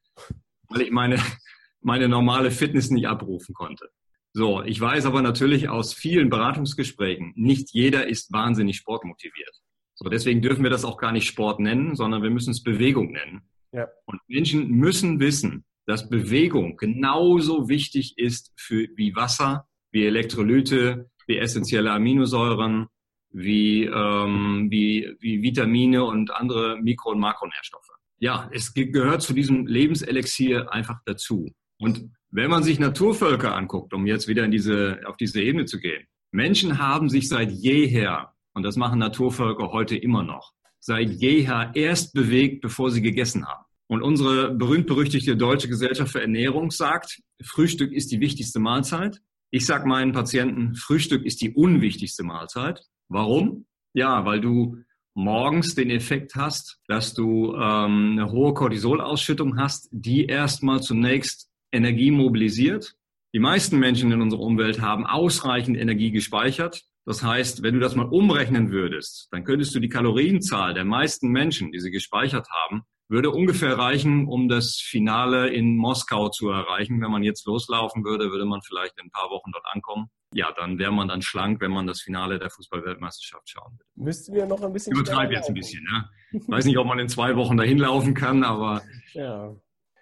weil 0.69 0.83
ich 0.83 0.91
meine, 0.91 1.17
meine 1.81 2.09
normale 2.09 2.51
Fitness 2.51 2.91
nicht 2.91 3.07
abrufen 3.07 3.55
konnte. 3.55 3.91
So, 4.33 4.63
ich 4.63 4.79
weiß 4.79 5.07
aber 5.07 5.23
natürlich 5.23 5.69
aus 5.71 5.95
vielen 5.95 6.29
Beratungsgesprächen, 6.29 7.33
nicht 7.37 7.71
jeder 7.73 8.07
ist 8.07 8.33
wahnsinnig 8.33 8.77
sportmotiviert. 8.77 9.63
So, 9.95 10.11
deswegen 10.11 10.43
dürfen 10.43 10.63
wir 10.63 10.71
das 10.71 10.85
auch 10.85 10.99
gar 10.99 11.13
nicht 11.13 11.27
Sport 11.27 11.59
nennen, 11.59 11.97
sondern 11.97 12.23
wir 12.23 12.29
müssen 12.29 12.51
es 12.51 12.63
Bewegung 12.63 13.13
nennen. 13.13 13.49
Ja. 13.73 13.89
Und 14.05 14.21
Menschen 14.29 14.69
müssen 14.69 15.21
wissen, 15.21 15.65
dass 15.87 16.11
Bewegung 16.11 16.77
genauso 16.77 17.69
wichtig 17.69 18.19
ist 18.19 18.53
für, 18.57 18.89
wie 18.97 19.17
Wasser, 19.17 19.67
wie 19.91 20.05
Elektrolyte, 20.05 21.11
wie 21.27 21.39
essentielle 21.39 21.93
Aminosäuren, 21.93 22.89
wie, 23.37 23.85
ähm, 23.85 24.69
wie, 24.71 25.15
wie 25.21 25.43
Vitamine 25.43 26.05
und 26.05 26.31
andere 26.31 26.79
Mikro- 26.81 27.11
und 27.11 27.21
Makronährstoffe. 27.21 27.91
Ja, 28.19 28.49
es 28.53 28.73
gehört 28.73 29.21
zu 29.21 29.35
diesem 29.35 29.67
Lebenselixier 29.67 30.73
einfach 30.73 31.01
dazu. 31.05 31.53
Und 31.79 32.11
wenn 32.31 32.51
man 32.51 32.63
sich 32.63 32.79
Naturvölker 32.79 33.55
anguckt, 33.55 33.93
um 33.93 34.07
jetzt 34.07 34.27
wieder 34.27 34.45
in 34.45 34.51
diese, 34.51 35.01
auf 35.05 35.19
diese 35.19 35.43
Ebene 35.43 35.67
zu 35.67 35.79
gehen, 35.79 36.07
Menschen 36.33 36.79
haben 36.79 37.11
sich 37.11 37.29
seit 37.29 37.51
jeher 37.51 38.33
und 38.55 38.63
das 38.63 38.77
machen 38.77 38.99
Naturvölker 38.99 39.71
heute 39.71 39.97
immer 39.97 40.23
noch, 40.23 40.53
seit 40.81 41.11
jeher 41.11 41.73
erst 41.75 42.15
bewegt, 42.15 42.63
bevor 42.63 42.91
sie 42.91 43.03
gegessen 43.03 43.47
haben. 43.47 43.65
Und 43.89 44.03
unsere 44.03 44.53
berühmt-berüchtigte 44.55 45.37
Deutsche 45.37 45.69
Gesellschaft 45.69 46.13
für 46.13 46.23
Ernährung 46.23 46.71
sagt, 46.71 47.21
Frühstück 47.43 47.93
ist 47.93 48.11
die 48.11 48.21
wichtigste 48.21 48.61
Mahlzeit. 48.61 49.21
Ich 49.51 49.67
sage 49.67 49.87
meinen 49.87 50.13
Patienten, 50.13 50.75
Frühstück 50.75 51.25
ist 51.25 51.43
die 51.43 51.55
unwichtigste 51.55 52.25
Mahlzeit. 52.25 52.81
Warum? 53.09 53.67
Ja, 53.95 54.25
weil 54.25 54.41
du 54.41 54.79
morgens 55.15 55.75
den 55.75 55.91
Effekt 55.91 56.35
hast, 56.35 56.79
dass 56.89 57.15
du 57.15 57.55
ähm, 57.55 58.13
eine 58.13 58.31
hohe 58.31 58.53
Cortisolausschüttung 58.53 59.59
hast, 59.59 59.89
die 59.91 60.27
erstmal 60.27 60.83
zunächst 60.83 61.51
Energie 61.73 62.11
mobilisiert. 62.11 62.95
Die 63.33 63.39
meisten 63.39 63.79
Menschen 63.79 64.13
in 64.13 64.21
unserer 64.21 64.41
Umwelt 64.41 64.81
haben 64.81 65.07
ausreichend 65.07 65.77
Energie 65.77 66.11
gespeichert. 66.11 66.85
Das 67.07 67.23
heißt, 67.23 67.63
wenn 67.63 67.75
du 67.75 67.81
das 67.81 67.95
mal 67.95 68.07
umrechnen 68.07 68.71
würdest, 68.71 69.29
dann 69.31 69.45
könntest 69.45 69.75
du 69.75 69.81
die 69.81 69.89
Kalorienzahl 69.89 70.75
der 70.75 70.85
meisten 70.85 71.29
Menschen, 71.29 71.73
die 71.73 71.81
sie 71.81 71.91
gespeichert 71.91 72.49
haben, 72.51 72.83
würde 73.09 73.31
ungefähr 73.31 73.79
reichen, 73.79 74.27
um 74.27 74.49
das 74.49 74.77
Finale 74.77 75.49
in 75.49 75.77
Moskau 75.77 76.29
zu 76.29 76.51
erreichen. 76.51 77.01
Wenn 77.01 77.11
man 77.11 77.23
jetzt 77.23 77.47
loslaufen 77.47 78.05
würde, 78.05 78.31
würde 78.31 78.45
man 78.45 78.61
vielleicht 78.63 78.99
in 78.99 79.07
ein 79.07 79.11
paar 79.11 79.31
Wochen 79.31 79.53
dort 79.53 79.65
ankommen. 79.73 80.09
Ja, 80.33 80.53
dann 80.57 80.79
wäre 80.79 80.93
man 80.93 81.09
dann 81.09 81.23
schlank, 81.23 81.61
wenn 81.61 81.71
man 81.71 81.87
das 81.87 82.03
Finale 82.03 82.39
der 82.39 82.51
Fußballweltmeisterschaft 82.51 83.49
schauen 83.49 83.73
würde. 83.73 83.91
Müssten 83.95 84.35
wir 84.35 84.47
noch 84.47 84.61
ein 84.61 84.73
bisschen. 84.73 84.93
Ich 84.93 84.99
übertreibe 84.99 85.35
jetzt 85.35 85.49
ein 85.49 85.55
bisschen, 85.55 85.85
ne? 85.85 86.09
Ich 86.33 86.49
weiß 86.49 86.65
nicht, 86.65 86.79
ob 86.79 86.87
man 86.87 86.99
in 86.99 87.09
zwei 87.09 87.37
Wochen 87.37 87.57
dahin 87.57 87.79
laufen 87.79 88.15
kann, 88.15 88.43
aber 88.43 88.83
ja. 89.13 89.55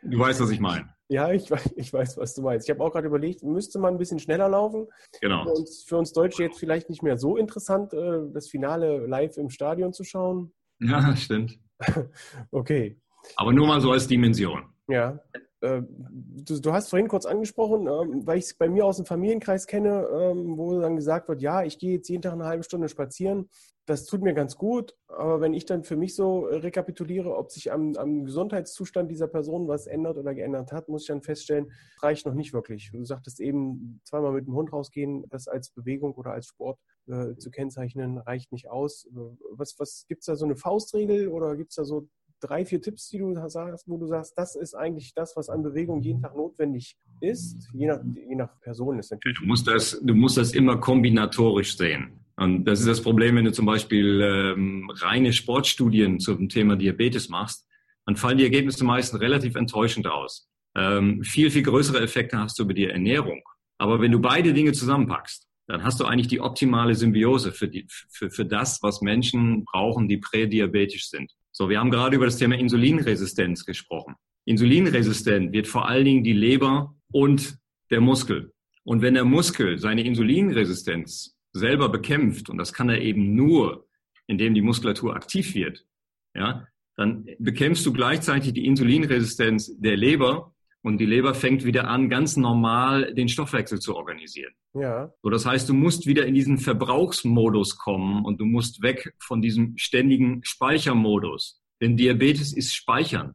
du 0.03 0.19
weißt, 0.19 0.41
was 0.41 0.51
ich 0.51 0.61
meine. 0.61 0.95
Ja, 1.09 1.31
ich, 1.31 1.51
ich 1.77 1.93
weiß, 1.93 2.17
was 2.17 2.35
du 2.35 2.43
meinst. 2.43 2.67
Ich 2.67 2.75
habe 2.75 2.83
auch 2.83 2.91
gerade 2.91 3.07
überlegt, 3.07 3.43
müsste 3.43 3.79
man 3.79 3.95
ein 3.95 3.99
bisschen 3.99 4.19
schneller 4.19 4.49
laufen. 4.49 4.89
Genau. 5.21 5.45
Für 5.45 5.51
uns, 5.51 5.85
für 5.87 5.99
uns 5.99 6.13
Deutsche 6.13 6.43
jetzt 6.43 6.59
vielleicht 6.59 6.89
nicht 6.89 7.03
mehr 7.03 7.19
so 7.19 7.37
interessant, 7.37 7.93
äh, 7.93 8.21
das 8.33 8.49
Finale 8.49 9.07
live 9.07 9.37
im 9.37 9.51
Stadion 9.51 9.93
zu 9.93 10.05
schauen. 10.05 10.55
Ja, 10.81 11.15
stimmt. 11.17 11.59
okay. 12.51 12.99
Aber 13.37 13.53
nur 13.53 13.67
mal 13.67 13.81
so 13.81 13.91
als 13.91 14.07
Dimension. 14.07 14.65
Ja. 14.89 15.19
Äh, 15.61 15.83
du, 15.89 16.61
du, 16.61 16.73
hast 16.73 16.91
vorhin 16.91 17.09
kurz 17.09 17.25
angesprochen, 17.25 17.87
ähm, 17.87 18.27
weil 18.27 18.39
ich 18.39 18.45
es 18.45 18.55
bei 18.55 18.69
mir 18.69 18.85
aus 18.85 18.99
dem 18.99 19.07
Familienkreis 19.07 19.67
kenne, 19.67 20.07
ähm, 20.13 20.59
wo 20.59 20.79
dann 20.79 20.97
gesagt 20.97 21.29
wird, 21.29 21.41
ja, 21.41 21.63
ich 21.63 21.79
gehe 21.79 21.95
jetzt 21.95 22.09
jeden 22.09 22.23
Tag 22.23 22.35
eine 22.35 22.45
halbe 22.45 22.65
Stunde 22.65 22.89
spazieren. 22.89 23.49
Das 23.87 24.07
tut 24.07 24.23
mir 24.23 24.33
ganz 24.33 24.57
gut, 24.57 24.95
aber 25.09 25.43
wenn 25.43 25.53
ich 25.53 25.67
dann 25.67 25.85
für 25.85 25.97
mich 25.97 26.15
so 26.15 26.47
rekapituliere, 26.47 27.37
ob 27.37 27.51
sich 27.51 27.71
am, 27.71 27.95
am 27.97 28.25
Gesundheitszustand 28.25 29.11
dieser 29.11 29.29
Person 29.29 29.69
was 29.69 29.87
ändert 29.87 30.17
oder 30.17 30.35
geändert 30.35 30.73
hat, 30.73 30.89
muss 30.89 31.03
ich 31.03 31.09
dann 31.09 31.21
feststellen, 31.21 31.71
reicht 32.01 32.25
noch 32.25 32.33
nicht 32.33 32.55
wirklich. 32.55 32.91
Du 32.93 33.05
sagtest 33.05 33.41
eben, 33.41 34.01
zweimal 34.05 34.33
mit 34.33 34.47
dem 34.47 34.55
Hund 34.55 34.73
rausgehen, 34.73 35.27
das 35.29 35.49
als 35.49 35.71
Bewegung 35.71 36.15
oder 36.15 36.33
als 36.33 36.47
Sport 36.47 36.79
äh, 37.09 37.37
zu 37.37 37.51
kennzeichnen, 37.51 38.17
reicht 38.17 38.53
nicht 38.53 38.71
aus. 38.71 39.07
Was, 39.53 39.79
was 39.79 40.07
gibt 40.09 40.21
es 40.21 40.27
da 40.27 40.37
so 40.37 40.47
eine 40.47 40.57
Faustregel 40.57 41.29
oder 41.29 41.55
gibt 41.55 41.71
es 41.71 41.77
da 41.77 41.85
so 41.85 42.09
drei, 42.41 42.65
vier 42.65 42.81
Tipps, 42.81 43.09
die 43.09 43.19
du 43.19 43.35
sagst, 43.49 43.89
wo 43.89 43.97
du 43.97 44.07
sagst, 44.07 44.37
das 44.37 44.55
ist 44.55 44.75
eigentlich 44.75 45.15
das, 45.15 45.37
was 45.37 45.49
an 45.49 45.63
Bewegung 45.63 46.03
jeden 46.03 46.23
Tag 46.23 46.37
notwendig 46.37 46.97
ist, 47.21 47.69
je 47.73 47.87
nach, 47.87 48.01
je 48.15 48.35
nach 48.35 48.61
Person 48.61 48.99
ist 48.99 49.11
natürlich. 49.11 49.39
Du 49.39 49.47
musst, 49.47 49.67
das, 49.67 50.01
du 50.03 50.15
musst 50.15 50.37
das 50.37 50.53
immer 50.53 50.79
kombinatorisch 50.79 51.77
sehen. 51.77 52.24
Und 52.37 52.65
das 52.65 52.81
ist 52.81 52.89
das 52.89 53.03
Problem, 53.03 53.37
wenn 53.37 53.45
du 53.45 53.53
zum 53.53 53.67
Beispiel 53.67 54.21
ähm, 54.21 54.91
reine 54.93 55.33
Sportstudien 55.33 56.19
zum 56.19 56.49
Thema 56.49 56.77
Diabetes 56.77 57.29
machst, 57.29 57.67
dann 58.07 58.17
fallen 58.17 58.39
die 58.39 58.45
Ergebnisse 58.45 58.85
meistens 58.85 59.21
relativ 59.21 59.55
enttäuschend 59.55 60.07
aus. 60.07 60.49
Ähm, 60.77 61.23
viel, 61.23 61.51
viel 61.51 61.63
größere 61.63 62.01
Effekte 62.01 62.39
hast 62.39 62.59
du 62.59 62.65
über 62.65 62.75
die 62.75 62.87
Ernährung. 62.87 63.43
Aber 63.79 64.01
wenn 64.01 64.13
du 64.13 64.21
beide 64.21 64.53
Dinge 64.53 64.73
zusammenpackst, 64.73 65.47
dann 65.67 65.83
hast 65.83 66.01
du 66.01 66.05
eigentlich 66.05 66.29
die 66.29 66.41
optimale 66.41 66.95
Symbiose 66.95 67.53
für, 67.53 67.69
die, 67.69 67.87
für, 68.11 68.31
für 68.31 68.45
das, 68.45 68.83
was 68.83 69.01
Menschen 69.01 69.65
brauchen, 69.65 70.09
die 70.09 70.19
prädiabetisch 70.19 71.09
sind. 71.09 71.33
So, 71.53 71.69
wir 71.69 71.79
haben 71.79 71.91
gerade 71.91 72.17
über 72.17 72.27
das 72.27 72.37
Thema 72.37 72.57
Insulinresistenz 72.57 73.65
gesprochen. 73.65 74.17
Insulinresistent 74.45 75.53
wird 75.53 75.69
vor 75.69 75.89
allen 75.89 76.05
Dingen 76.05 76.25
die 76.25 76.33
Leber 76.33 76.95
und 77.13 77.57
der 77.91 78.01
Muskel. 78.01 78.53
Und 78.83 79.01
wenn 79.01 79.15
der 79.15 79.25
Muskel 79.25 79.79
seine 79.79 80.03
Insulinresistenz 80.05 81.34
selber 81.55 81.89
bekämpft, 81.89 82.51
und 82.51 82.59
das 82.59 82.73
kann 82.73 82.91
er 82.91 83.01
eben 83.01 83.35
nur, 83.35 83.87
indem 84.27 84.55
die 84.55 84.63
Muskulatur 84.63 85.17
aktiv 85.17 85.55
wird, 85.55 85.87
ja, 86.35 86.67
dann 86.97 87.27
bekämpfst 87.39 87.85
du 87.87 87.93
gleichzeitig 87.93 88.53
die 88.53 88.67
Insulinresistenz 88.67 89.73
der 89.79 89.97
Leber 89.97 90.53
und 90.83 90.99
die 90.99 91.07
Leber 91.07 91.35
fängt 91.35 91.65
wieder 91.65 91.89
an, 91.89 92.09
ganz 92.09 92.37
normal 92.37 93.15
den 93.15 93.29
Stoffwechsel 93.29 93.81
zu 93.81 93.97
organisieren. 93.97 94.53
Ja. 94.75 95.13
So, 95.23 95.31
das 95.31 95.47
heißt, 95.47 95.69
du 95.69 95.75
musst 95.75 96.07
wieder 96.07 96.27
in 96.27 96.35
diesen 96.35 96.59
Verbrauchsmodus 96.59 97.79
kommen 97.79 98.25
und 98.25 98.41
du 98.41 98.45
musst 98.45 98.83
weg 98.83 99.15
von 99.19 99.41
diesem 99.41 99.77
ständigen 99.77 100.41
Speichermodus. 100.45 101.61
Denn 101.81 101.97
Diabetes 101.97 102.53
ist 102.53 102.75
Speichern. 102.75 103.33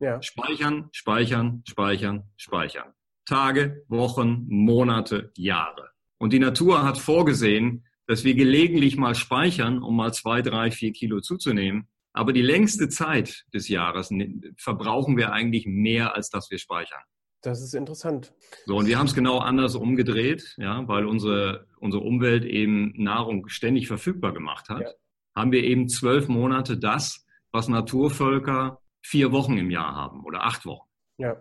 Ja. 0.00 0.20
Speichern, 0.22 0.88
speichern, 0.92 1.62
speichern, 1.66 2.24
speichern. 2.36 2.92
Tage, 3.26 3.84
Wochen, 3.88 4.46
Monate, 4.48 5.32
Jahre. 5.36 5.90
Und 6.18 6.32
die 6.32 6.38
Natur 6.38 6.84
hat 6.84 6.98
vorgesehen, 6.98 7.84
dass 8.06 8.24
wir 8.24 8.34
gelegentlich 8.34 8.96
mal 8.96 9.14
speichern, 9.14 9.82
um 9.82 9.96
mal 9.96 10.12
zwei, 10.12 10.42
drei, 10.42 10.70
vier 10.70 10.92
Kilo 10.92 11.20
zuzunehmen. 11.20 11.88
Aber 12.12 12.32
die 12.32 12.42
längste 12.42 12.88
Zeit 12.88 13.44
des 13.54 13.68
Jahres 13.68 14.10
verbrauchen 14.56 15.16
wir 15.16 15.32
eigentlich 15.32 15.66
mehr, 15.66 16.16
als 16.16 16.30
dass 16.30 16.50
wir 16.50 16.58
speichern. 16.58 17.02
Das 17.42 17.62
ist 17.62 17.74
interessant. 17.74 18.32
So, 18.66 18.76
und 18.76 18.86
wir 18.86 18.98
haben 18.98 19.06
es 19.06 19.14
genau 19.14 19.38
anders 19.38 19.76
umgedreht, 19.76 20.56
ja, 20.58 20.88
weil 20.88 21.06
unsere, 21.06 21.66
unsere 21.78 22.02
Umwelt 22.02 22.44
eben 22.44 22.92
Nahrung 22.96 23.48
ständig 23.48 23.86
verfügbar 23.86 24.32
gemacht 24.32 24.68
hat. 24.68 24.80
Ja. 24.80 24.90
Haben 25.36 25.52
wir 25.52 25.62
eben 25.62 25.88
zwölf 25.88 26.26
Monate 26.26 26.76
das, 26.76 27.24
was 27.52 27.68
Naturvölker 27.68 28.80
vier 29.00 29.30
Wochen 29.30 29.56
im 29.56 29.70
Jahr 29.70 29.94
haben 29.94 30.24
oder 30.24 30.44
acht 30.44 30.66
Wochen. 30.66 30.88
Ja. 31.18 31.36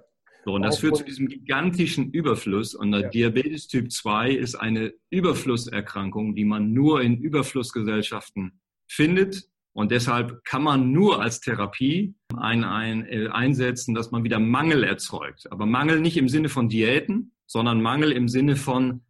So, 0.47 0.53
und 0.53 0.61
das 0.61 0.79
führt 0.79 0.95
zu 0.95 1.03
diesem 1.03 1.27
gigantischen 1.27 2.09
Überfluss. 2.11 2.73
Und 2.73 2.93
der 2.93 3.01
ja. 3.01 3.09
Diabetes 3.09 3.67
Typ 3.67 3.91
2 3.91 4.31
ist 4.31 4.55
eine 4.55 4.93
Überflusserkrankung, 5.09 6.35
die 6.35 6.45
man 6.45 6.71
nur 6.71 7.01
in 7.01 7.17
Überflussgesellschaften 7.17 8.61
findet 8.87 9.49
und 9.77 9.91
deshalb 9.91 10.43
kann 10.43 10.63
man 10.63 10.91
nur 10.91 11.21
als 11.21 11.39
Therapie 11.39 12.15
ein, 12.35 12.63
ein, 12.63 13.05
äh, 13.05 13.27
einsetzen, 13.27 13.93
dass 13.93 14.09
man 14.09 14.23
wieder 14.23 14.39
Mangel 14.39 14.83
erzeugt. 14.83 15.51
Aber 15.51 15.67
Mangel 15.67 15.99
nicht 15.99 16.17
im 16.17 16.29
Sinne 16.29 16.49
von 16.49 16.67
Diäten, 16.67 17.33
sondern 17.45 17.83
Mangel 17.83 18.11
im 18.11 18.27
Sinne 18.27 18.55
von 18.55 19.01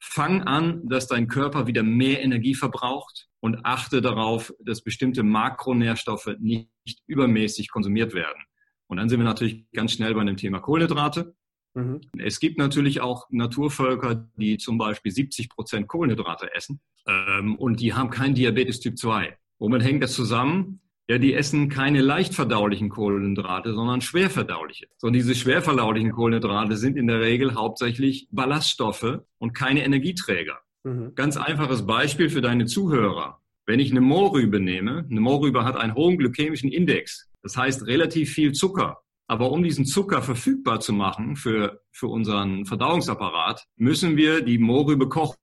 fang 0.00 0.42
an, 0.42 0.82
dass 0.88 1.06
dein 1.06 1.28
Körper 1.28 1.68
wieder 1.68 1.84
mehr 1.84 2.24
Energie 2.24 2.56
verbraucht 2.56 3.28
und 3.38 3.64
achte 3.64 4.00
darauf, 4.00 4.52
dass 4.58 4.82
bestimmte 4.82 5.22
Makronährstoffe 5.22 6.34
nicht 6.40 6.70
übermäßig 7.06 7.70
konsumiert 7.70 8.12
werden. 8.12 8.42
Und 8.88 8.98
dann 8.98 9.08
sind 9.08 9.20
wir 9.20 9.24
natürlich 9.24 9.70
ganz 9.72 9.92
schnell 9.92 10.14
bei 10.14 10.24
dem 10.24 10.36
Thema 10.36 10.60
Kohlenhydrate. 10.60 11.34
Mhm. 11.74 12.00
Es 12.18 12.40
gibt 12.40 12.58
natürlich 12.58 13.00
auch 13.00 13.26
Naturvölker, 13.30 14.28
die 14.36 14.58
zum 14.58 14.78
Beispiel 14.78 15.12
70 15.12 15.50
Prozent 15.50 15.88
Kohlenhydrate 15.88 16.54
essen 16.54 16.80
ähm, 17.06 17.56
und 17.56 17.80
die 17.80 17.94
haben 17.94 18.10
kein 18.10 18.34
Diabetes 18.34 18.80
Typ 18.80 18.98
2. 18.98 19.36
Womit 19.58 19.82
hängt 19.82 20.02
das 20.02 20.14
zusammen? 20.14 20.80
Ja, 21.08 21.18
die 21.18 21.34
essen 21.34 21.68
keine 21.68 22.00
leicht 22.00 22.34
verdaulichen 22.34 22.88
Kohlenhydrate, 22.88 23.74
sondern 23.74 24.00
schwer 24.00 24.28
verdauliche. 24.28 24.88
So, 24.96 25.06
und 25.06 25.12
diese 25.12 25.36
schwer 25.36 25.62
verdaulichen 25.62 26.10
Kohlenhydrate 26.10 26.76
sind 26.76 26.96
in 26.96 27.06
der 27.06 27.20
Regel 27.20 27.54
hauptsächlich 27.54 28.26
Ballaststoffe 28.32 29.20
und 29.38 29.52
keine 29.52 29.84
Energieträger. 29.84 30.58
Mhm. 30.82 31.14
Ganz 31.14 31.36
einfaches 31.36 31.86
Beispiel 31.86 32.28
für 32.28 32.40
deine 32.40 32.66
Zuhörer. 32.66 33.40
Wenn 33.66 33.80
ich 33.80 33.90
eine 33.92 34.00
Mohrrübe 34.00 34.58
nehme, 34.60 35.06
eine 35.08 35.20
Mohrrübe 35.20 35.64
hat 35.64 35.76
einen 35.76 35.94
hohen 35.94 36.18
glykämischen 36.18 36.70
Index. 36.70 37.30
Das 37.46 37.56
heißt 37.56 37.86
relativ 37.86 38.32
viel 38.32 38.54
Zucker. 38.54 38.98
Aber 39.28 39.52
um 39.52 39.62
diesen 39.62 39.86
Zucker 39.86 40.20
verfügbar 40.20 40.80
zu 40.80 40.92
machen 40.92 41.36
für, 41.36 41.80
für 41.92 42.08
unseren 42.08 42.66
Verdauungsapparat, 42.66 43.62
müssen 43.76 44.16
wir 44.16 44.42
die 44.42 44.58
Mohrrübe 44.58 45.08
kochen. 45.08 45.36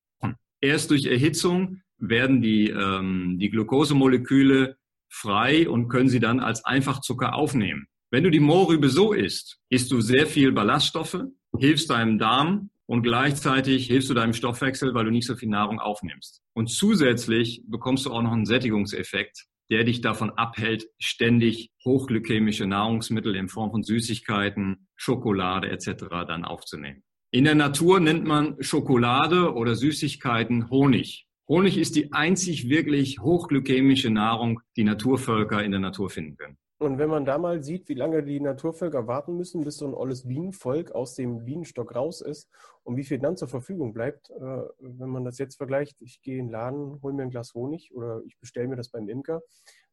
Erst 0.60 0.92
durch 0.92 1.06
Erhitzung 1.06 1.82
werden 1.98 2.42
die, 2.42 2.68
ähm, 2.70 3.38
die 3.40 3.50
Glukosemoleküle 3.50 4.76
frei 5.08 5.70
und 5.70 5.88
können 5.88 6.10
sie 6.10 6.20
dann 6.20 6.42
als 6.42 6.66
Einfachzucker 6.66 7.36
aufnehmen. 7.36 7.88
Wenn 8.12 8.26
du 8.26 8.32
die 8.32 8.42
Mohrrübe 8.42 8.90
so 8.90 9.14
isst, 9.14 9.60
isst 9.70 9.90
du 9.90 10.02
sehr 10.02 10.28
viel 10.28 10.52
Ballaststoffe, 10.52 11.24
hilfst 11.58 11.90
deinem 11.90 12.18
Darm 12.18 12.70
und 12.86 13.04
gleichzeitig 13.04 13.88
hilfst 13.88 14.10
du 14.10 14.14
deinem 14.14 14.34
Stoffwechsel, 14.34 14.94
weil 14.94 15.06
du 15.06 15.12
nicht 15.12 15.26
so 15.26 15.38
viel 15.38 15.48
Nahrung 15.48 15.80
aufnimmst. 15.80 16.42
Und 16.52 16.68
zusätzlich 16.68 17.64
bekommst 17.66 18.06
du 18.06 18.12
auch 18.12 18.22
noch 18.22 18.34
einen 18.34 18.46
Sättigungseffekt, 18.46 19.46
der 19.70 19.84
dich 19.84 20.02
davon 20.02 20.32
abhält, 20.32 20.88
ständig 21.00 21.72
hochglykämische 21.86 22.68
Nahrungsmittel 22.68 23.36
in 23.36 23.50
Form 23.50 23.72
von 23.72 23.84
Süßigkeiten, 23.84 24.88
Schokolade 24.96 25.70
etc. 25.70 26.06
dann 26.28 26.46
aufzunehmen. 26.46 27.04
In 27.32 27.46
der 27.46 27.56
Natur 27.56 28.00
nennt 28.00 28.26
man 28.26 28.62
Schokolade 28.62 29.54
oder 29.54 29.76
Süßigkeiten 29.76 30.70
Honig. 30.70 31.26
Honig 31.48 31.78
ist 31.78 31.96
die 31.96 32.14
einzig 32.14 32.70
wirklich 32.70 33.20
hochglykämische 33.20 34.10
Nahrung, 34.10 34.62
die 34.78 34.84
Naturvölker 34.84 35.64
in 35.64 35.72
der 35.72 35.80
Natur 35.80 36.10
finden 36.10 36.38
können. 36.38 36.58
Und 36.84 36.98
wenn 36.98 37.10
man 37.10 37.24
da 37.24 37.38
mal 37.38 37.64
sieht, 37.64 37.88
wie 37.88 37.94
lange 37.94 38.24
die 38.24 38.42
Naturvölker 38.42 39.08
warten 39.08 39.38
müssen, 39.38 39.64
bis 39.64 39.78
so 39.78 39.88
ein 39.88 39.94
olles 39.94 40.28
Bienenvolk 40.28 40.92
aus 40.92 41.16
dem 41.16 41.46
Bienenstock 41.46 41.96
raus 41.96 42.20
ist 42.20 42.50
und 42.84 42.98
wie 42.98 43.06
viel 43.06 43.20
dann 43.20 43.38
zur 43.38 43.48
Verfügung 43.48 43.94
bleibt, 43.94 44.30
äh, 44.32 44.64
wenn 44.80 45.10
man 45.10 45.24
das 45.24 45.38
jetzt 45.38 45.56
vergleicht, 45.56 46.02
ich 46.02 46.22
gehe 46.22 46.38
in 46.38 46.48
den 46.48 46.52
Laden, 46.52 47.02
hole 47.02 47.14
mir 47.14 47.24
ein 47.24 47.30
Glas 47.30 47.54
Honig 47.54 47.96
oder 47.96 48.22
ich 48.26 48.38
bestelle 48.38 48.68
mir 48.68 48.76
das 48.76 48.90
beim 48.90 49.08
Imker, 49.08 49.42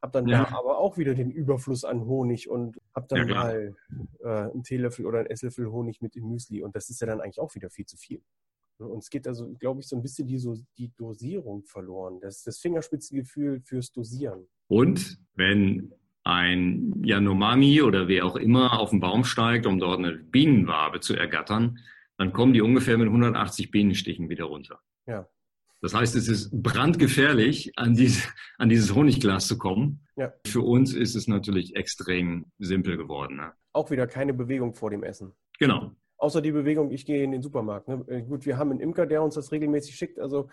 habe 0.03 0.13
dann 0.13 0.27
ja. 0.27 0.45
da 0.45 0.59
aber 0.59 0.79
auch 0.79 0.99
wieder 0.99 1.15
den 1.15 1.31
Überfluss 1.31 1.85
an 1.85 2.07
Honig 2.07 2.51
und 2.51 2.81
habe 2.93 3.07
dann 3.09 3.29
ja, 3.29 3.35
mal 3.37 3.77
äh, 4.25 4.29
einen 4.29 4.65
Teelöffel 4.65 5.07
oder 5.07 5.21
einen 5.21 5.29
Esslöffel 5.29 5.71
Honig 5.71 6.03
mit 6.03 6.17
im 6.17 6.29
Müsli 6.29 6.61
und 6.61 6.75
das 6.75 6.91
ist 6.91 7.01
ja 7.01 7.07
dann 7.07 7.21
eigentlich 7.21 7.39
auch 7.39 7.55
wieder 7.55 7.71
viel 7.71 7.87
zu 7.87 7.97
viel. 7.97 8.21
Und 8.79 8.99
es 8.99 9.11
geht 9.11 9.29
also, 9.29 9.53
glaube 9.59 9.81
ich, 9.81 9.87
so 9.87 9.95
ein 9.95 10.03
bisschen 10.03 10.27
die, 10.27 10.39
so 10.39 10.57
die 10.79 10.91
Dosierung 10.97 11.65
verloren, 11.65 12.19
das, 12.21 12.43
das 12.43 12.59
Fingerspitzengefühl 12.59 13.61
fürs 13.61 13.93
Dosieren. 13.93 14.49
Und 14.69 15.19
wenn 15.35 15.93
ein 16.25 17.03
Yanomami 17.03 17.83
oder 17.83 18.09
wer 18.09 18.27
auch 18.27 18.37
immer 18.37 18.79
auf 18.79 18.91
den 18.91 19.01
Baum 19.01 19.25
steigt, 19.25 19.67
um 19.67 19.79
dort 19.79 19.99
eine 19.99 20.13
Bienenwabe 20.13 21.01
zu 21.01 21.17
ergattern, 21.17 21.79
dann 22.19 22.33
kommen 22.33 22.53
die 22.53 22.61
ungefähr 22.61 22.99
mit 22.99 23.07
180 23.07 23.71
Bienenstichen 23.71 24.29
wieder 24.29 24.45
runter. 24.45 24.81
Ja. 25.07 25.27
Das 25.81 25.95
heißt, 25.95 26.15
es 26.15 26.29
ist 26.29 26.51
brandgefährlich, 26.53 27.73
an, 27.77 27.95
diese, 27.95 28.29
an 28.59 28.69
dieses 28.69 28.95
Honigglas 28.95 29.47
zu 29.47 29.57
kommen. 29.57 30.07
Ja. 30.17 30.33
Für 30.47 30.61
uns 30.61 30.93
ist 30.93 31.15
es 31.15 31.27
natürlich 31.27 31.75
extrem 31.77 32.53
simpel 32.59 32.99
geworden. 32.99 33.37
Ne? 33.37 33.53
Auch 33.73 33.91
wieder 33.91 34.07
keine 34.07 34.35
Bewegung 34.35 34.75
vor 34.75 34.91
dem 34.91 35.03
Essen. 35.03 35.33
Genau. 35.59 35.93
Außer 36.19 36.43
die 36.43 36.53
Bewegung, 36.53 36.91
ich 36.91 37.07
gehe 37.07 37.25
in 37.25 37.33
den 37.33 37.41
Supermarkt. 37.41 37.89
Ne? 37.89 38.05
Äh, 38.09 38.23
gut, 38.23 38.45
wir 38.45 38.59
haben 38.59 38.71
einen 38.71 38.81
Imker, 38.81 39.07
der 39.07 39.23
uns 39.23 39.37
das 39.37 39.53
regelmäßig 39.53 39.97
schickt. 39.97 40.19
Also 40.19 40.51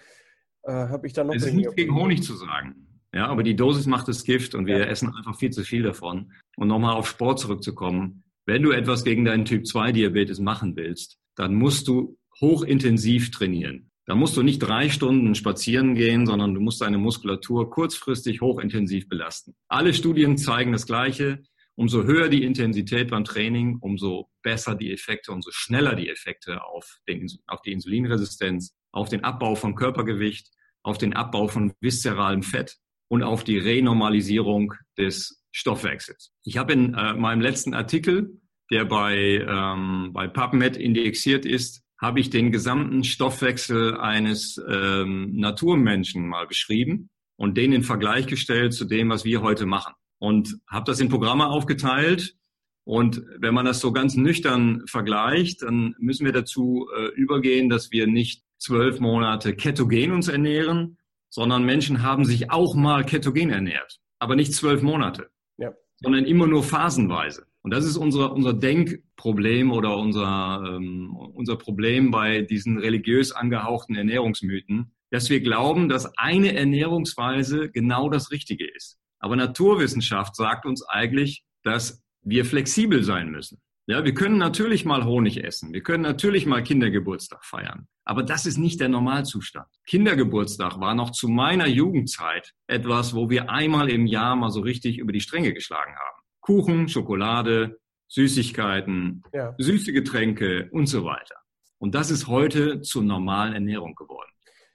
äh, 0.63 0.71
habe 0.71 1.05
ich 1.07 1.11
da 1.11 1.25
noch. 1.25 1.35
Es 1.35 1.45
ist 1.45 1.53
nichts 1.53 1.75
gegen 1.75 1.93
Honig 1.93 2.23
zu 2.23 2.33
sagen. 2.35 2.86
Ja, 3.17 3.29
aber 3.29 3.41
die 3.41 3.55
Dosis 3.55 3.87
macht 3.87 4.07
das 4.07 4.23
Gift 4.25 4.53
und 4.53 4.67
wir 4.67 4.77
ja. 4.77 4.85
essen 4.85 5.11
einfach 5.11 5.35
viel 5.39 5.49
zu 5.49 5.63
viel 5.63 5.81
davon. 5.81 6.31
Und 6.55 6.67
nochmal 6.67 6.93
auf 6.93 7.09
Sport 7.09 7.39
zurückzukommen. 7.39 8.23
Wenn 8.45 8.61
du 8.61 8.69
etwas 8.69 9.03
gegen 9.03 9.25
deinen 9.25 9.43
Typ-2-Diabetes 9.43 10.39
machen 10.39 10.75
willst, 10.75 11.17
dann 11.33 11.55
musst 11.55 11.87
du 11.87 12.19
hochintensiv 12.39 13.31
trainieren. 13.31 13.89
Da 14.05 14.13
musst 14.13 14.37
du 14.37 14.43
nicht 14.43 14.59
drei 14.59 14.89
Stunden 14.89 15.33
spazieren 15.33 15.95
gehen, 15.95 16.27
sondern 16.27 16.53
du 16.53 16.61
musst 16.61 16.79
deine 16.79 16.99
Muskulatur 16.99 17.71
kurzfristig 17.71 18.41
hochintensiv 18.41 19.09
belasten. 19.09 19.55
Alle 19.67 19.95
Studien 19.95 20.37
zeigen 20.37 20.71
das 20.71 20.85
Gleiche. 20.85 21.41
Umso 21.73 22.03
höher 22.03 22.29
die 22.29 22.43
Intensität 22.43 23.09
beim 23.09 23.23
Training, 23.23 23.77
umso 23.81 24.29
besser 24.43 24.75
die 24.75 24.91
Effekte, 24.91 25.31
umso 25.31 25.49
schneller 25.51 25.95
die 25.95 26.09
Effekte 26.09 26.63
auf, 26.63 26.99
den, 27.07 27.25
auf 27.47 27.63
die 27.63 27.71
Insulinresistenz, 27.71 28.75
auf 28.91 29.09
den 29.09 29.23
Abbau 29.23 29.55
von 29.55 29.73
Körpergewicht, 29.73 30.51
auf 30.83 30.99
den 30.99 31.15
Abbau 31.15 31.47
von 31.47 31.73
viszeralem 31.81 32.43
Fett 32.43 32.77
und 33.09 33.23
auf 33.23 33.43
die 33.43 33.57
Renormalisierung 33.57 34.73
des 34.97 35.41
Stoffwechsels. 35.51 36.31
Ich 36.43 36.57
habe 36.57 36.73
in 36.73 36.93
äh, 36.93 37.13
meinem 37.13 37.41
letzten 37.41 37.73
Artikel, 37.73 38.39
der 38.69 38.85
bei, 38.85 39.45
ähm, 39.47 40.11
bei 40.13 40.27
PubMed 40.27 40.77
indexiert 40.77 41.45
ist, 41.45 41.83
habe 41.99 42.19
ich 42.19 42.29
den 42.29 42.51
gesamten 42.51 43.03
Stoffwechsel 43.03 43.97
eines 43.97 44.61
ähm, 44.69 45.35
Naturmenschen 45.35 46.27
mal 46.27 46.45
beschrieben 46.45 47.09
und 47.37 47.57
den 47.57 47.73
in 47.73 47.83
Vergleich 47.83 48.27
gestellt 48.27 48.73
zu 48.73 48.85
dem, 48.85 49.09
was 49.09 49.25
wir 49.25 49.41
heute 49.41 49.65
machen. 49.65 49.93
Und 50.19 50.59
habe 50.67 50.85
das 50.85 50.99
in 50.99 51.09
Programme 51.09 51.47
aufgeteilt. 51.47 52.35
Und 52.83 53.23
wenn 53.39 53.53
man 53.53 53.65
das 53.65 53.79
so 53.79 53.91
ganz 53.91 54.15
nüchtern 54.15 54.83
vergleicht, 54.87 55.63
dann 55.63 55.95
müssen 55.99 56.25
wir 56.25 56.33
dazu 56.33 56.87
äh, 56.95 57.07
übergehen, 57.15 57.69
dass 57.69 57.91
wir 57.91 58.07
nicht 58.07 58.43
zwölf 58.59 58.99
Monate 58.99 59.55
ketogen 59.55 60.11
uns 60.11 60.27
ernähren, 60.27 60.96
sondern 61.29 61.65
Menschen 61.65 62.03
haben 62.03 62.25
sich 62.25 62.51
auch 62.51 62.75
mal 62.75 63.05
ketogen 63.05 63.49
ernährt, 63.49 63.99
aber 64.19 64.35
nicht 64.35 64.53
zwölf 64.53 64.81
Monate, 64.81 65.29
ja. 65.57 65.73
sondern 65.97 66.25
immer 66.25 66.47
nur 66.47 66.63
phasenweise. 66.63 67.45
Und 67.61 67.73
das 67.73 67.85
ist 67.85 67.97
unser, 67.97 68.31
unser 68.31 68.53
Denkproblem 68.53 69.71
oder 69.71 69.97
unser, 69.97 70.63
ähm, 70.65 71.15
unser 71.33 71.57
Problem 71.57 72.11
bei 72.11 72.41
diesen 72.41 72.77
religiös 72.77 73.33
angehauchten 73.33 73.95
Ernährungsmythen, 73.95 74.93
dass 75.11 75.29
wir 75.29 75.41
glauben, 75.41 75.89
dass 75.89 76.17
eine 76.17 76.55
Ernährungsweise 76.55 77.69
genau 77.69 78.09
das 78.09 78.31
Richtige 78.31 78.65
ist. 78.73 78.99
Aber 79.19 79.35
Naturwissenschaft 79.35 80.35
sagt 80.35 80.65
uns 80.65 80.83
eigentlich, 80.83 81.43
dass 81.63 82.03
wir 82.21 82.45
flexibel 82.45 83.03
sein 83.03 83.31
müssen. 83.31 83.59
Ja, 83.89 84.03
wir 84.03 84.13
können 84.13 84.37
natürlich 84.37 84.83
mal 84.83 85.05
Honig 85.05 85.45
essen. 85.45 85.71
Wir 85.71 85.81
können 85.81 86.03
natürlich 86.03 86.45
mal 86.45 86.61
Kindergeburtstag 86.61 87.45
feiern. 87.45 87.87
Aber 88.03 88.21
das 88.21 88.45
ist 88.45 88.57
nicht 88.57 88.81
der 88.81 88.89
Normalzustand. 88.89 89.67
Kindergeburtstag 89.85 90.81
war 90.81 90.93
noch 90.93 91.11
zu 91.11 91.29
meiner 91.29 91.67
Jugendzeit 91.67 92.53
etwas, 92.67 93.15
wo 93.15 93.29
wir 93.29 93.49
einmal 93.49 93.89
im 93.89 94.05
Jahr 94.05 94.35
mal 94.35 94.49
so 94.49 94.59
richtig 94.59 94.97
über 94.97 95.13
die 95.13 95.21
Stränge 95.21 95.53
geschlagen 95.53 95.95
haben. 95.95 96.21
Kuchen, 96.41 96.89
Schokolade, 96.89 97.79
Süßigkeiten, 98.09 99.23
ja. 99.33 99.55
süße 99.57 99.93
Getränke 99.93 100.67
und 100.71 100.87
so 100.87 101.05
weiter. 101.05 101.35
Und 101.77 101.95
das 101.95 102.11
ist 102.11 102.27
heute 102.27 102.81
zur 102.81 103.03
normalen 103.03 103.53
Ernährung 103.53 103.95
geworden. 103.95 104.31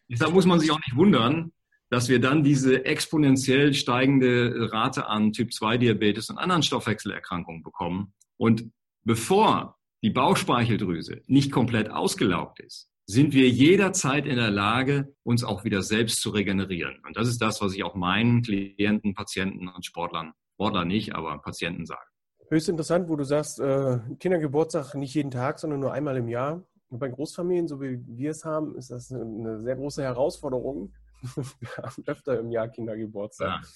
Deshalb 0.08 0.32
muss 0.32 0.46
man 0.46 0.58
sich 0.58 0.70
auch 0.70 0.80
nicht 0.80 0.96
wundern, 0.96 1.52
dass 1.90 2.08
wir 2.08 2.18
dann 2.18 2.42
diese 2.42 2.86
exponentiell 2.86 3.74
steigende 3.74 4.70
Rate 4.72 5.06
an 5.06 5.32
Typ-2-Diabetes 5.32 6.30
und 6.30 6.38
anderen 6.38 6.62
Stoffwechselerkrankungen 6.62 7.62
bekommen. 7.62 8.14
Und 8.38 8.70
bevor 9.04 9.78
die 10.02 10.10
Bauchspeicheldrüse 10.10 11.22
nicht 11.26 11.52
komplett 11.52 11.90
ausgelaugt 11.90 12.60
ist, 12.60 12.90
sind 13.06 13.32
wir 13.32 13.48
jederzeit 13.48 14.26
in 14.26 14.36
der 14.36 14.50
Lage, 14.50 15.14
uns 15.22 15.44
auch 15.44 15.64
wieder 15.64 15.82
selbst 15.82 16.20
zu 16.22 16.30
regenerieren. 16.30 16.98
Und 17.06 17.16
das 17.16 17.28
ist 17.28 17.42
das, 17.42 17.60
was 17.60 17.74
ich 17.74 17.84
auch 17.84 17.94
meinen 17.94 18.42
Klienten, 18.42 19.14
Patienten 19.14 19.68
und 19.68 19.84
Sportlern 19.84 20.32
Sportler 20.54 20.84
nicht, 20.84 21.14
aber 21.14 21.38
Patienten 21.38 21.86
sagen. 21.86 22.08
Höchst 22.48 22.68
interessant, 22.68 23.08
wo 23.08 23.16
du 23.16 23.24
sagst, 23.24 23.58
äh, 23.58 23.98
Kindergeburtstag 24.20 24.94
nicht 24.94 25.14
jeden 25.14 25.30
Tag, 25.30 25.58
sondern 25.58 25.80
nur 25.80 25.92
einmal 25.92 26.16
im 26.16 26.28
Jahr. 26.28 26.62
Und 26.88 26.98
bei 26.98 27.08
Großfamilien, 27.08 27.66
so 27.66 27.80
wie 27.80 27.98
wir 28.06 28.30
es 28.30 28.44
haben, 28.44 28.76
ist 28.76 28.90
das 28.90 29.10
eine 29.10 29.60
sehr 29.62 29.74
große 29.74 30.02
Herausforderung. 30.02 30.92
wir 31.22 31.68
haben 31.78 32.04
öfter 32.06 32.38
im 32.38 32.52
Jahr 32.52 32.68
Kindergeburtstag. 32.68 33.62
Ja. 33.62 33.68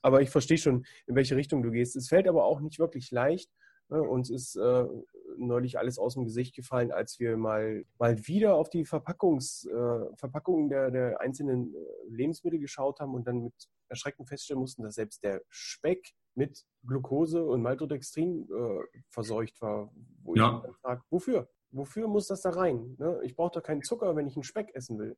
Aber 0.00 0.22
ich 0.22 0.30
verstehe 0.30 0.58
schon, 0.58 0.84
in 1.06 1.14
welche 1.14 1.36
Richtung 1.36 1.62
du 1.62 1.70
gehst. 1.70 1.94
Es 1.94 2.08
fällt 2.08 2.26
aber 2.26 2.44
auch 2.44 2.60
nicht 2.60 2.78
wirklich 2.78 3.10
leicht. 3.10 3.50
Ne? 3.88 4.02
Uns 4.02 4.30
ist 4.30 4.56
äh, 4.56 4.86
neulich 5.38 5.78
alles 5.78 5.98
aus 5.98 6.14
dem 6.14 6.24
Gesicht 6.24 6.54
gefallen, 6.54 6.92
als 6.92 7.18
wir 7.18 7.36
mal, 7.36 7.84
mal 7.98 8.26
wieder 8.26 8.54
auf 8.54 8.70
die 8.70 8.84
Verpackungs, 8.84 9.66
äh, 9.66 10.16
Verpackungen 10.16 10.68
der, 10.68 10.90
der 10.90 11.20
einzelnen 11.20 11.74
äh, 11.74 11.78
Lebensmittel 12.08 12.58
geschaut 12.58 13.00
haben 13.00 13.14
und 13.14 13.26
dann 13.26 13.42
mit 13.42 13.54
Erschrecken 13.88 14.26
feststellen 14.26 14.60
mussten, 14.60 14.82
dass 14.82 14.94
selbst 14.94 15.22
der 15.22 15.42
Speck 15.48 16.12
mit 16.34 16.64
Glucose 16.86 17.44
und 17.44 17.62
Maltodextrin 17.62 18.48
äh, 18.48 18.98
verseucht 19.10 19.60
war. 19.60 19.92
Wo 20.22 20.34
ja. 20.34 20.62
ich 20.68 20.76
frage, 20.76 21.02
wofür? 21.10 21.48
Wofür 21.70 22.08
muss 22.08 22.26
das 22.26 22.42
da 22.42 22.50
rein? 22.50 22.96
Ne? 22.98 23.20
Ich 23.22 23.34
brauche 23.34 23.52
doch 23.54 23.62
keinen 23.62 23.82
Zucker, 23.82 24.14
wenn 24.16 24.26
ich 24.26 24.36
einen 24.36 24.42
Speck 24.42 24.74
essen 24.74 24.98
will. 24.98 25.16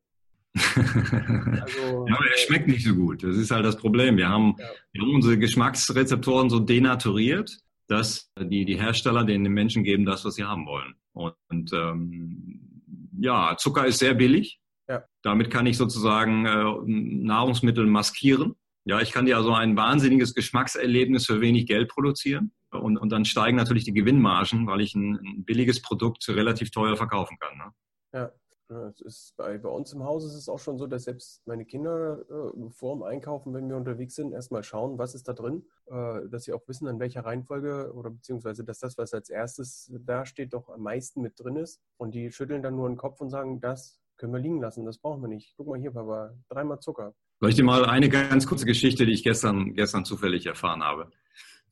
also, 0.55 0.55
ja, 2.07 2.15
aber 2.15 2.27
er 2.31 2.37
schmeckt 2.37 2.67
nicht 2.67 2.85
so 2.85 2.95
gut. 2.95 3.23
Das 3.23 3.35
ist 3.35 3.51
halt 3.51 3.65
das 3.65 3.77
Problem. 3.77 4.15
Wir 4.17 4.29
haben, 4.29 4.55
ja. 4.57 4.69
wir 4.93 5.01
haben 5.01 5.15
unsere 5.15 5.37
Geschmacksrezeptoren 5.37 6.49
so 6.49 6.59
denaturiert, 6.59 7.59
dass 7.87 8.31
die, 8.39 8.65
die 8.65 8.79
Hersteller 8.79 9.23
den 9.23 9.43
Menschen 9.43 9.83
geben 9.83 10.05
das, 10.05 10.25
was 10.25 10.35
sie 10.35 10.43
haben 10.43 10.65
wollen. 10.65 10.95
Und, 11.13 11.35
und 11.49 11.73
ähm, 11.73 12.81
ja, 13.19 13.55
Zucker 13.57 13.85
ist 13.85 13.99
sehr 13.99 14.13
billig. 14.13 14.59
Ja. 14.87 15.03
Damit 15.23 15.49
kann 15.49 15.65
ich 15.65 15.77
sozusagen 15.77 16.45
äh, 16.45 16.63
Nahrungsmittel 16.85 17.85
maskieren. 17.85 18.55
Ja, 18.85 19.01
ich 19.01 19.11
kann 19.11 19.25
dir 19.25 19.37
also 19.37 19.53
ein 19.53 19.75
wahnsinniges 19.75 20.35
Geschmackserlebnis 20.35 21.25
für 21.25 21.41
wenig 21.41 21.65
Geld 21.65 21.89
produzieren. 21.89 22.51
Und, 22.69 22.97
und 22.97 23.09
dann 23.09 23.25
steigen 23.25 23.57
natürlich 23.57 23.85
die 23.85 23.93
Gewinnmargen, 23.93 24.67
weil 24.67 24.81
ich 24.81 24.93
ein, 24.95 25.15
ein 25.15 25.45
billiges 25.45 25.81
Produkt 25.81 26.27
relativ 26.27 26.71
teuer 26.71 26.95
verkaufen 26.95 27.37
kann. 27.39 27.57
Ne? 27.57 27.71
Ja. 28.13 28.31
Es 28.67 29.01
ist 29.01 29.33
bei, 29.37 29.59
bei 29.59 29.69
uns 29.69 29.93
im 29.93 30.03
Haus 30.03 30.25
ist 30.25 30.33
es 30.33 30.49
auch 30.49 30.57
schon 30.57 30.79
so, 30.79 30.87
dass 30.87 31.03
selbst 31.03 31.45
meine 31.45 31.65
Kinder 31.65 32.25
äh, 32.29 32.69
vor 32.71 32.95
dem 32.95 33.03
Einkaufen, 33.03 33.53
wenn 33.53 33.69
wir 33.69 33.77
unterwegs 33.77 34.15
sind, 34.15 34.33
erstmal 34.33 34.63
schauen, 34.63 34.97
was 34.97 35.13
ist 35.13 35.27
da 35.27 35.33
drin, 35.33 35.65
äh, 35.85 36.27
dass 36.29 36.45
sie 36.45 36.53
auch 36.53 36.67
wissen, 36.67 36.87
in 36.87 36.99
welcher 36.99 37.25
Reihenfolge 37.25 37.93
oder 37.93 38.09
beziehungsweise, 38.09 38.63
dass 38.63 38.79
das, 38.79 38.97
was 38.97 39.13
als 39.13 39.29
erstes 39.29 39.91
da 40.03 40.25
steht, 40.25 40.53
doch 40.53 40.69
am 40.69 40.81
meisten 40.81 41.21
mit 41.21 41.39
drin 41.39 41.57
ist. 41.57 41.79
Und 41.97 42.15
die 42.15 42.31
schütteln 42.31 42.63
dann 42.63 42.75
nur 42.75 42.89
den 42.89 42.97
Kopf 42.97 43.21
und 43.21 43.29
sagen, 43.29 43.61
das 43.61 43.99
können 44.17 44.33
wir 44.33 44.39
liegen 44.39 44.61
lassen, 44.61 44.85
das 44.85 44.97
brauchen 44.97 45.21
wir 45.21 45.27
nicht. 45.27 45.53
Guck 45.57 45.67
mal 45.67 45.79
hier, 45.79 45.91
Papa, 45.91 46.33
dreimal 46.49 46.79
Zucker. 46.79 47.13
Soll 47.41 47.49
ich 47.49 47.55
dir 47.55 47.63
mal 47.63 47.85
eine 47.85 48.09
ganz 48.09 48.47
kurze 48.47 48.65
Geschichte, 48.65 49.05
die 49.05 49.11
ich 49.11 49.23
gestern, 49.23 49.75
gestern 49.75 50.05
zufällig 50.05 50.45
erfahren 50.45 50.83
habe? 50.83 51.11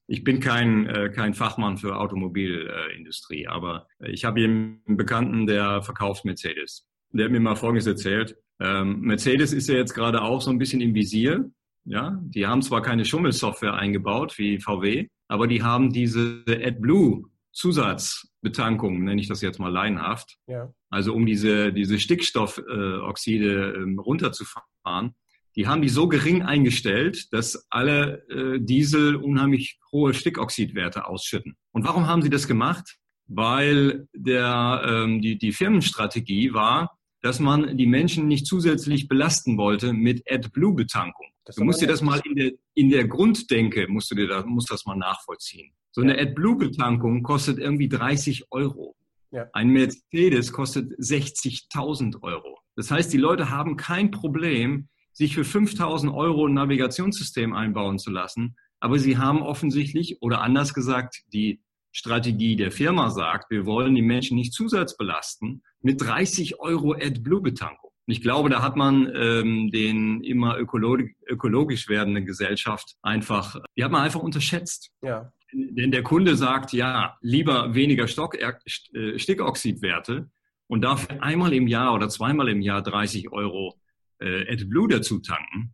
Ich 0.08 0.24
bin 0.24 0.40
kein, 0.40 0.86
äh, 0.88 1.10
kein 1.10 1.34
Fachmann 1.34 1.78
für 1.78 1.98
Automobilindustrie, 1.98 3.48
aber 3.48 3.88
ich 4.00 4.26
habe 4.26 4.44
einen 4.44 4.82
Bekannten, 4.86 5.48
der 5.48 5.82
verkauft 5.82 6.26
Mercedes. 6.26 6.88
Der 7.12 7.26
hat 7.26 7.32
mir 7.32 7.40
mal 7.40 7.56
Folgendes 7.56 7.88
erzählt. 7.88 8.36
Ähm, 8.60 9.02
Mercedes 9.02 9.54
ist 9.54 9.70
ja 9.70 9.76
jetzt 9.76 9.94
gerade 9.94 10.22
auch 10.22 10.42
so 10.42 10.52
ein 10.52 10.58
bisschen 10.58 10.82
im 10.82 10.94
Visier. 10.94 11.50
Ja, 11.86 12.18
die 12.24 12.48
haben 12.48 12.62
zwar 12.62 12.82
keine 12.82 13.04
Schummelsoftware 13.04 13.74
eingebaut 13.74 14.38
wie 14.38 14.60
VW, 14.60 15.08
aber 15.28 15.48
die 15.48 15.64
haben 15.64 15.92
diese 15.92 16.44
AdBlue 16.48 17.26
Zusatzbetankung, 17.52 19.04
nenne 19.04 19.22
ich 19.22 19.28
das 19.28 19.42
jetzt 19.42 19.60
mal 19.60 19.72
laienhaft. 19.72 20.38
Ja. 20.48 20.74
Also 20.90 21.14
um 21.14 21.26
diese, 21.26 21.72
diese 21.72 22.00
Stickstoffoxide 22.00 23.74
äh, 23.74 24.00
runterzufahren, 24.00 25.16
die 25.56 25.68
haben 25.68 25.82
die 25.82 25.90
so 25.90 26.08
gering 26.08 26.42
eingestellt, 26.42 27.32
dass 27.32 27.68
alle 27.70 28.28
äh, 28.30 28.60
Diesel 28.60 29.16
unheimlich 29.16 29.80
hohe 29.92 30.14
Stickoxidwerte 30.14 31.08
ausschütten. 31.08 31.56
Und 31.72 31.86
warum 31.86 32.08
haben 32.08 32.22
sie 32.22 32.30
das 32.30 32.48
gemacht? 32.48 32.98
Weil 33.28 34.08
der, 34.14 34.84
ähm, 34.86 35.22
die, 35.22 35.38
die 35.38 35.54
Firmenstrategie 35.54 36.54
war, 36.54 36.98
dass 37.22 37.40
man 37.40 37.78
die 37.78 37.88
Menschen 37.88 38.28
nicht 38.28 38.46
zusätzlich 38.46 39.08
belasten 39.08 39.58
wollte 39.58 39.94
mit 39.94 40.24
AdBlue-Betankung. 40.30 41.28
Du 41.56 41.64
musst 41.64 41.82
dir 41.82 41.88
das 41.88 42.02
mal 42.02 42.22
in 42.26 42.36
der, 42.36 42.52
in 42.74 42.90
der 42.90 43.08
Grunddenke, 43.08 43.88
musst 43.88 44.12
du 44.12 44.16
dir 44.16 44.28
da, 44.28 44.46
musst 44.46 44.72
das 44.72 44.86
mal 44.86 44.96
nachvollziehen. 44.96 45.72
So 45.92 46.02
eine 46.02 46.18
AdBlue-Betankung 46.18 47.24
kostet 47.24 47.60
irgendwie 47.60 47.88
30 47.88 48.52
Euro. 48.52 48.96
Ja. 49.32 49.48
Ein 49.54 49.70
Mercedes 49.70 50.52
kostet 50.52 50.92
60.000 51.00 52.22
Euro. 52.24 52.60
Das 52.76 52.92
heißt, 52.92 53.12
die 53.12 53.18
Leute 53.18 53.50
haben 53.50 53.78
kein 53.78 54.12
Problem, 54.12 54.90
sich 55.14 55.36
für 55.36 55.46
5000 55.46 56.14
Euro 56.14 56.48
ein 56.48 56.54
Navigationssystem 56.54 57.54
einbauen 57.54 58.00
zu 58.00 58.12
lassen. 58.12 58.56
Aber 58.80 59.00
sie 59.00 59.18
haben 59.18 59.42
offensichtlich, 59.42 60.22
oder 60.22 60.42
anders 60.42 60.74
gesagt, 60.74 61.22
die 61.32 61.62
Strategie 61.94 62.56
der 62.56 62.72
Firma 62.72 63.12
sagt, 63.12 63.52
wir 63.52 63.66
wollen 63.66 63.96
die 63.96 64.02
Menschen 64.02 64.36
nicht 64.36 64.54
zusatzbelasten 64.54 65.64
mit 65.82 66.02
30 66.02 66.60
Euro 66.60 66.94
AdBlue-Betankung. 66.94 67.92
Ich 68.08 68.22
glaube, 68.22 68.50
da 68.50 68.62
hat 68.62 68.76
man 68.76 69.10
ähm, 69.16 69.72
den 69.72 70.22
immer 70.22 70.58
ökolog 70.58 71.02
ökologisch 71.26 71.88
werdende 71.88 72.24
Gesellschaft 72.24 72.96
einfach, 73.02 73.62
die 73.78 73.84
hat 73.84 73.92
man 73.92 74.02
einfach 74.02 74.20
unterschätzt. 74.20 74.92
Ja. 75.02 75.32
Denn 75.54 75.92
der 75.92 76.04
Kunde 76.04 76.36
sagt, 76.36 76.74
ja, 76.74 77.16
lieber 77.22 77.76
weniger 77.76 78.08
Stock, 78.08 78.36
äh, 78.36 79.20
Stickoxidwerte 79.20 80.30
und 80.68 80.82
dafür 80.82 81.22
einmal 81.24 81.54
im 81.54 81.68
Jahr 81.68 81.94
oder 81.94 82.10
zweimal 82.10 82.50
im 82.50 82.62
Jahr 82.62 82.82
30 82.82 83.32
Euro 83.32 83.80
äh, 84.24 84.52
AdBlue 84.52 84.88
dazu 84.88 85.20
tanken, 85.20 85.74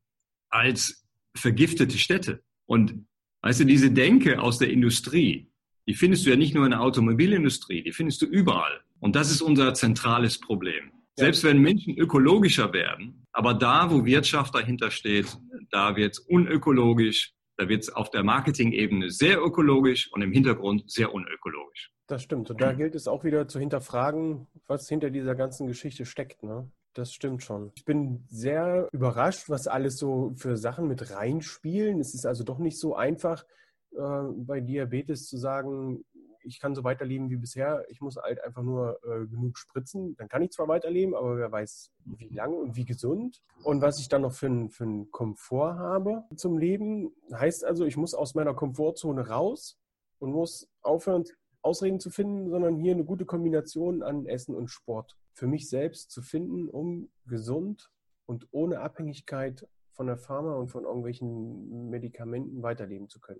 als 0.50 1.06
vergiftete 1.36 1.98
Städte. 1.98 2.42
Und 2.66 3.06
weißt 3.42 3.62
du, 3.62 3.66
diese 3.66 3.92
Denke 3.92 4.42
aus 4.42 4.58
der 4.58 4.72
Industrie, 4.72 5.52
die 5.88 5.94
findest 5.94 6.26
du 6.26 6.32
ja 6.32 6.36
nicht 6.36 6.54
nur 6.54 6.66
in 6.66 6.72
der 6.72 6.82
Automobilindustrie, 6.82 7.84
die 7.84 7.92
findest 7.92 8.22
du 8.22 8.26
überall. 8.26 8.82
Und 9.00 9.16
das 9.16 9.32
ist 9.32 9.42
unser 9.42 9.74
zentrales 9.74 10.40
Problem. 10.40 10.92
Selbst 11.16 11.44
wenn 11.44 11.60
Menschen 11.60 11.98
ökologischer 11.98 12.72
werden, 12.72 13.28
aber 13.34 13.54
da, 13.54 13.92
wo 13.92 14.06
Wirtschaft 14.06 14.56
dahinter 14.56 14.90
steht, 14.90 15.38
da 15.70 15.96
wird 15.96 16.14
es 16.14 16.20
unökologisch, 16.20 17.34
da 17.58 17.68
wird 17.68 17.84
es 17.84 17.90
auf 17.90 18.10
der 18.10 18.24
Marketing-Ebene 18.24 19.10
sehr 19.10 19.42
ökologisch 19.44 20.12
und 20.14 20.22
im 20.22 20.32
Hintergrund 20.32 20.90
sehr 20.90 21.14
unökologisch. 21.14 21.92
Das 22.08 22.24
stimmt. 22.24 22.50
Und 22.50 22.62
da 22.62 22.72
gilt 22.72 22.96
es 22.96 23.08
auch 23.08 23.24
wieder 23.24 23.48
zu 23.48 23.60
hinterfragen, 23.60 24.48
was 24.66 24.88
hinter 24.88 25.10
dieser 25.10 25.36
ganzen 25.36 25.68
Geschichte 25.68 26.06
steckt. 26.06 26.42
Ne? 26.42 26.72
Das 26.94 27.14
stimmt 27.14 27.44
schon. 27.44 27.72
Ich 27.76 27.86
bin 27.86 28.26
sehr 28.30 28.88
überrascht, 28.92 29.50
was 29.50 29.68
alles 29.68 29.98
so 29.98 30.34
für 30.36 30.58
Sachen 30.58 30.88
mit 30.88 31.12
reinspielen. 31.12 32.00
Es 32.00 32.14
ist 32.14 32.26
also 32.26 32.44
doch 32.44 32.58
nicht 32.58 32.80
so 32.80 32.96
einfach, 32.96 33.46
äh, 33.92 34.24
bei 34.36 34.60
Diabetes 34.60 35.28
zu 35.28 35.38
sagen, 35.38 36.04
ich 36.42 36.60
kann 36.60 36.74
so 36.74 36.84
weiterleben 36.84 37.30
wie 37.30 37.36
bisher, 37.36 37.86
ich 37.90 38.02
muss 38.02 38.16
halt 38.16 38.44
einfach 38.44 38.64
nur 38.64 39.00
äh, 39.04 39.28
genug 39.28 39.58
spritzen. 39.58 40.16
Dann 40.18 40.30
kann 40.30 40.42
ich 40.42 40.52
zwar 40.52 40.68
weiterleben, 40.68 41.14
aber 41.14 41.38
wer 41.38 41.52
weiß, 41.52 41.92
wie 42.06 42.30
lange 42.30 42.56
und 42.56 42.76
wie 42.76 42.86
gesund. 42.86 43.42
Und 43.64 43.82
was 43.82 44.00
ich 44.00 44.08
dann 44.08 44.22
noch 44.24 44.34
für, 44.34 44.70
für 44.70 44.84
einen 44.84 45.12
Komfort 45.12 45.78
habe 45.78 46.24
zum 46.36 46.58
Leben, 46.58 47.12
heißt 47.32 47.66
also, 47.66 47.86
ich 47.86 47.98
muss 47.98 48.14
aus 48.14 48.36
meiner 48.36 48.54
Komfortzone 48.54 49.28
raus 49.28 49.78
und 50.20 50.32
muss 50.32 50.68
aufhören, 50.82 51.26
Ausreden 51.62 52.00
zu 52.00 52.10
finden, 52.10 52.50
sondern 52.50 52.78
hier 52.78 52.94
eine 52.94 53.04
gute 53.04 53.26
Kombination 53.26 54.02
an 54.02 54.26
Essen 54.26 54.56
und 54.56 54.70
Sport 54.70 55.18
für 55.40 55.48
mich 55.48 55.70
selbst 55.70 56.12
zu 56.12 56.22
finden, 56.22 56.68
um 56.68 57.10
gesund 57.26 57.90
und 58.26 58.48
ohne 58.52 58.82
Abhängigkeit 58.82 59.66
von 59.92 60.06
der 60.06 60.18
Pharma 60.18 60.56
und 60.56 60.70
von 60.70 60.84
irgendwelchen 60.84 61.90
Medikamenten 61.90 62.62
weiterleben 62.62 63.08
zu 63.08 63.20
können. 63.20 63.40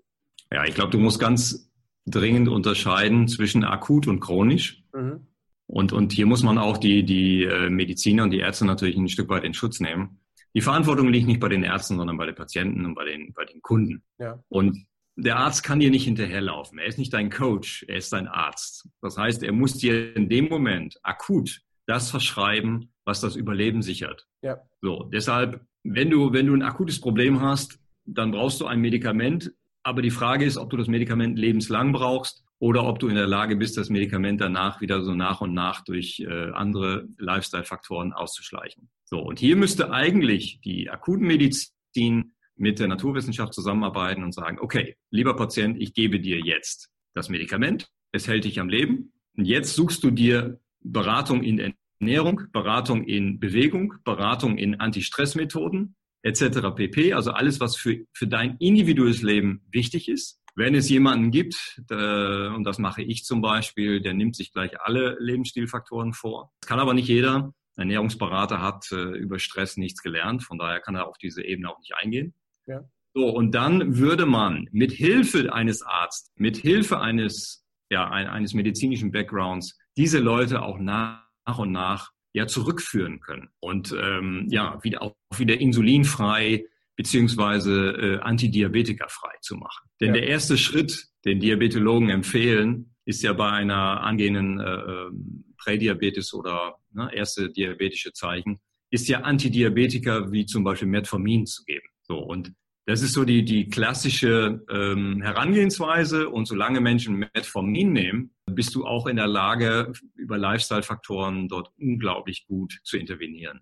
Ja, 0.50 0.64
ich 0.64 0.74
glaube, 0.74 0.90
du 0.90 0.98
musst 0.98 1.20
ganz 1.20 1.70
dringend 2.06 2.48
unterscheiden 2.48 3.28
zwischen 3.28 3.64
akut 3.64 4.08
und 4.08 4.20
chronisch. 4.20 4.82
Mhm. 4.94 5.26
Und, 5.66 5.92
und 5.92 6.12
hier 6.12 6.26
muss 6.26 6.42
man 6.42 6.58
auch 6.58 6.78
die, 6.78 7.04
die 7.04 7.44
äh, 7.44 7.70
Mediziner 7.70 8.24
und 8.24 8.30
die 8.30 8.40
Ärzte 8.40 8.64
natürlich 8.64 8.96
ein 8.96 9.08
Stück 9.08 9.28
weit 9.28 9.44
in 9.44 9.54
Schutz 9.54 9.78
nehmen. 9.78 10.20
Die 10.54 10.62
Verantwortung 10.62 11.08
liegt 11.08 11.28
nicht 11.28 11.38
bei 11.38 11.48
den 11.48 11.62
Ärzten, 11.62 11.96
sondern 11.96 12.16
bei 12.16 12.26
den 12.26 12.34
Patienten 12.34 12.84
und 12.84 12.94
bei 12.94 13.04
den, 13.04 13.32
bei 13.34 13.44
den 13.44 13.62
Kunden. 13.62 14.02
Ja. 14.18 14.42
Und 14.48 14.86
der 15.16 15.36
Arzt 15.36 15.62
kann 15.62 15.78
dir 15.78 15.90
nicht 15.90 16.04
hinterherlaufen. 16.04 16.78
Er 16.78 16.86
ist 16.86 16.98
nicht 16.98 17.12
dein 17.12 17.30
Coach, 17.30 17.84
er 17.86 17.96
ist 17.96 18.12
dein 18.12 18.26
Arzt. 18.26 18.88
Das 19.02 19.16
heißt, 19.16 19.42
er 19.42 19.52
muss 19.52 19.74
dir 19.74 20.16
in 20.16 20.28
dem 20.28 20.48
Moment 20.48 20.98
akut 21.02 21.60
das 21.90 22.10
verschreiben, 22.10 22.92
was 23.04 23.20
das 23.20 23.34
Überleben 23.34 23.82
sichert. 23.82 24.26
Ja. 24.42 24.60
So, 24.80 25.10
deshalb, 25.12 25.60
wenn 25.82 26.08
du, 26.08 26.32
wenn 26.32 26.46
du 26.46 26.54
ein 26.54 26.62
akutes 26.62 27.00
Problem 27.00 27.40
hast, 27.40 27.80
dann 28.04 28.30
brauchst 28.30 28.60
du 28.60 28.66
ein 28.66 28.80
Medikament, 28.80 29.52
aber 29.82 30.00
die 30.00 30.10
Frage 30.10 30.44
ist, 30.44 30.56
ob 30.56 30.70
du 30.70 30.76
das 30.76 30.86
Medikament 30.86 31.38
lebenslang 31.38 31.92
brauchst 31.92 32.44
oder 32.60 32.84
ob 32.84 32.98
du 32.98 33.08
in 33.08 33.16
der 33.16 33.26
Lage 33.26 33.56
bist, 33.56 33.76
das 33.76 33.90
Medikament 33.90 34.40
danach 34.40 34.80
wieder 34.80 35.02
so 35.02 35.14
nach 35.14 35.40
und 35.40 35.52
nach 35.52 35.82
durch 35.82 36.20
äh, 36.20 36.50
andere 36.52 37.08
Lifestyle-Faktoren 37.18 38.12
auszuschleichen. 38.12 38.90
So, 39.04 39.18
und 39.18 39.38
hier 39.38 39.56
müsste 39.56 39.90
eigentlich 39.90 40.60
die 40.60 40.90
Akutmedizin 40.90 42.34
mit 42.56 42.78
der 42.78 42.88
Naturwissenschaft 42.88 43.54
zusammenarbeiten 43.54 44.22
und 44.22 44.32
sagen, 44.32 44.58
okay, 44.60 44.96
lieber 45.10 45.34
Patient, 45.34 45.80
ich 45.80 45.94
gebe 45.94 46.20
dir 46.20 46.38
jetzt 46.38 46.90
das 47.14 47.30
Medikament, 47.30 47.88
es 48.12 48.28
hält 48.28 48.44
dich 48.44 48.60
am 48.60 48.68
Leben 48.68 49.12
und 49.36 49.46
jetzt 49.46 49.74
suchst 49.74 50.04
du 50.04 50.10
dir 50.10 50.60
Beratung 50.80 51.42
in 51.42 51.74
Ernährung, 52.00 52.42
Beratung 52.52 53.04
in 53.04 53.40
Bewegung, 53.40 53.94
Beratung 54.04 54.58
in 54.58 54.80
Anti-Stress-Methoden, 54.80 55.96
etc. 56.22 56.74
pp. 56.74 57.12
Also 57.12 57.32
alles, 57.32 57.60
was 57.60 57.76
für, 57.76 58.04
für 58.12 58.26
dein 58.26 58.56
individuelles 58.58 59.22
Leben 59.22 59.62
wichtig 59.70 60.08
ist. 60.08 60.40
Wenn 60.56 60.74
es 60.74 60.88
jemanden 60.88 61.30
gibt, 61.30 61.80
äh, 61.90 62.48
und 62.48 62.64
das 62.64 62.78
mache 62.78 63.02
ich 63.02 63.24
zum 63.24 63.40
Beispiel, 63.40 64.00
der 64.00 64.14
nimmt 64.14 64.34
sich 64.36 64.52
gleich 64.52 64.80
alle 64.80 65.16
Lebensstilfaktoren 65.20 66.12
vor. 66.12 66.52
Das 66.60 66.68
kann 66.68 66.80
aber 66.80 66.92
nicht 66.92 67.08
jeder. 67.08 67.54
Ein 67.76 67.88
Ernährungsberater 67.88 68.60
hat 68.60 68.90
äh, 68.92 68.96
über 68.96 69.38
Stress 69.38 69.76
nichts 69.76 70.02
gelernt, 70.02 70.42
von 70.42 70.58
daher 70.58 70.80
kann 70.80 70.96
er 70.96 71.06
auf 71.06 71.18
diese 71.18 71.44
Ebene 71.44 71.70
auch 71.70 71.78
nicht 71.78 71.94
eingehen. 71.94 72.34
Ja. 72.66 72.84
So, 73.14 73.28
und 73.28 73.54
dann 73.54 73.96
würde 73.96 74.26
man 74.26 74.68
mit 74.70 74.92
Hilfe 74.92 75.52
eines 75.52 75.82
Arztes, 75.82 76.32
mit 76.36 76.56
Hilfe 76.56 77.00
eines, 77.00 77.64
ja, 77.90 78.08
eines 78.08 78.54
medizinischen 78.54 79.12
Backgrounds 79.12 79.78
diese 80.00 80.18
Leute 80.18 80.62
auch 80.62 80.78
nach 80.78 81.20
und 81.58 81.72
nach 81.72 82.10
ja 82.32 82.46
zurückführen 82.46 83.20
können 83.20 83.50
und 83.60 83.94
ähm, 84.00 84.46
ja 84.48 84.82
wieder 84.82 85.02
auch 85.02 85.14
wieder 85.36 85.60
insulinfrei 85.60 86.64
beziehungsweise 86.96 87.90
äh, 87.90 88.18
antidiabetikerfrei 88.20 89.34
zu 89.42 89.56
machen. 89.56 89.90
Denn 90.00 90.14
ja. 90.14 90.20
der 90.20 90.28
erste 90.28 90.56
Schritt, 90.56 91.08
den 91.26 91.38
Diabetologen 91.38 92.08
empfehlen, 92.08 92.94
ist 93.04 93.22
ja 93.22 93.34
bei 93.34 93.50
einer 93.50 94.00
angehenden 94.00 94.58
äh, 94.58 94.64
ähm, 94.64 95.54
Prädiabetes 95.58 96.32
oder 96.32 96.76
ne, 96.92 97.10
erste 97.12 97.50
diabetische 97.50 98.14
Zeichen, 98.14 98.58
ist 98.90 99.06
ja 99.06 99.20
Antidiabetika 99.20 100.32
wie 100.32 100.46
zum 100.46 100.64
Beispiel 100.64 100.88
Metformin 100.88 101.44
zu 101.44 101.62
geben. 101.64 101.88
So 102.00 102.20
und 102.20 102.54
das 102.90 103.02
ist 103.02 103.12
so 103.12 103.24
die, 103.24 103.44
die 103.44 103.68
klassische 103.68 104.64
ähm, 104.68 105.22
Herangehensweise. 105.22 106.28
Und 106.28 106.46
solange 106.46 106.80
Menschen 106.80 107.24
Metformin 107.34 107.92
nehmen, 107.92 108.34
bist 108.50 108.74
du 108.74 108.84
auch 108.86 109.06
in 109.06 109.16
der 109.16 109.26
Lage, 109.26 109.92
über 110.14 110.38
Lifestyle-Faktoren 110.38 111.48
dort 111.48 111.72
unglaublich 111.78 112.46
gut 112.46 112.78
zu 112.84 112.96
intervenieren. 112.96 113.60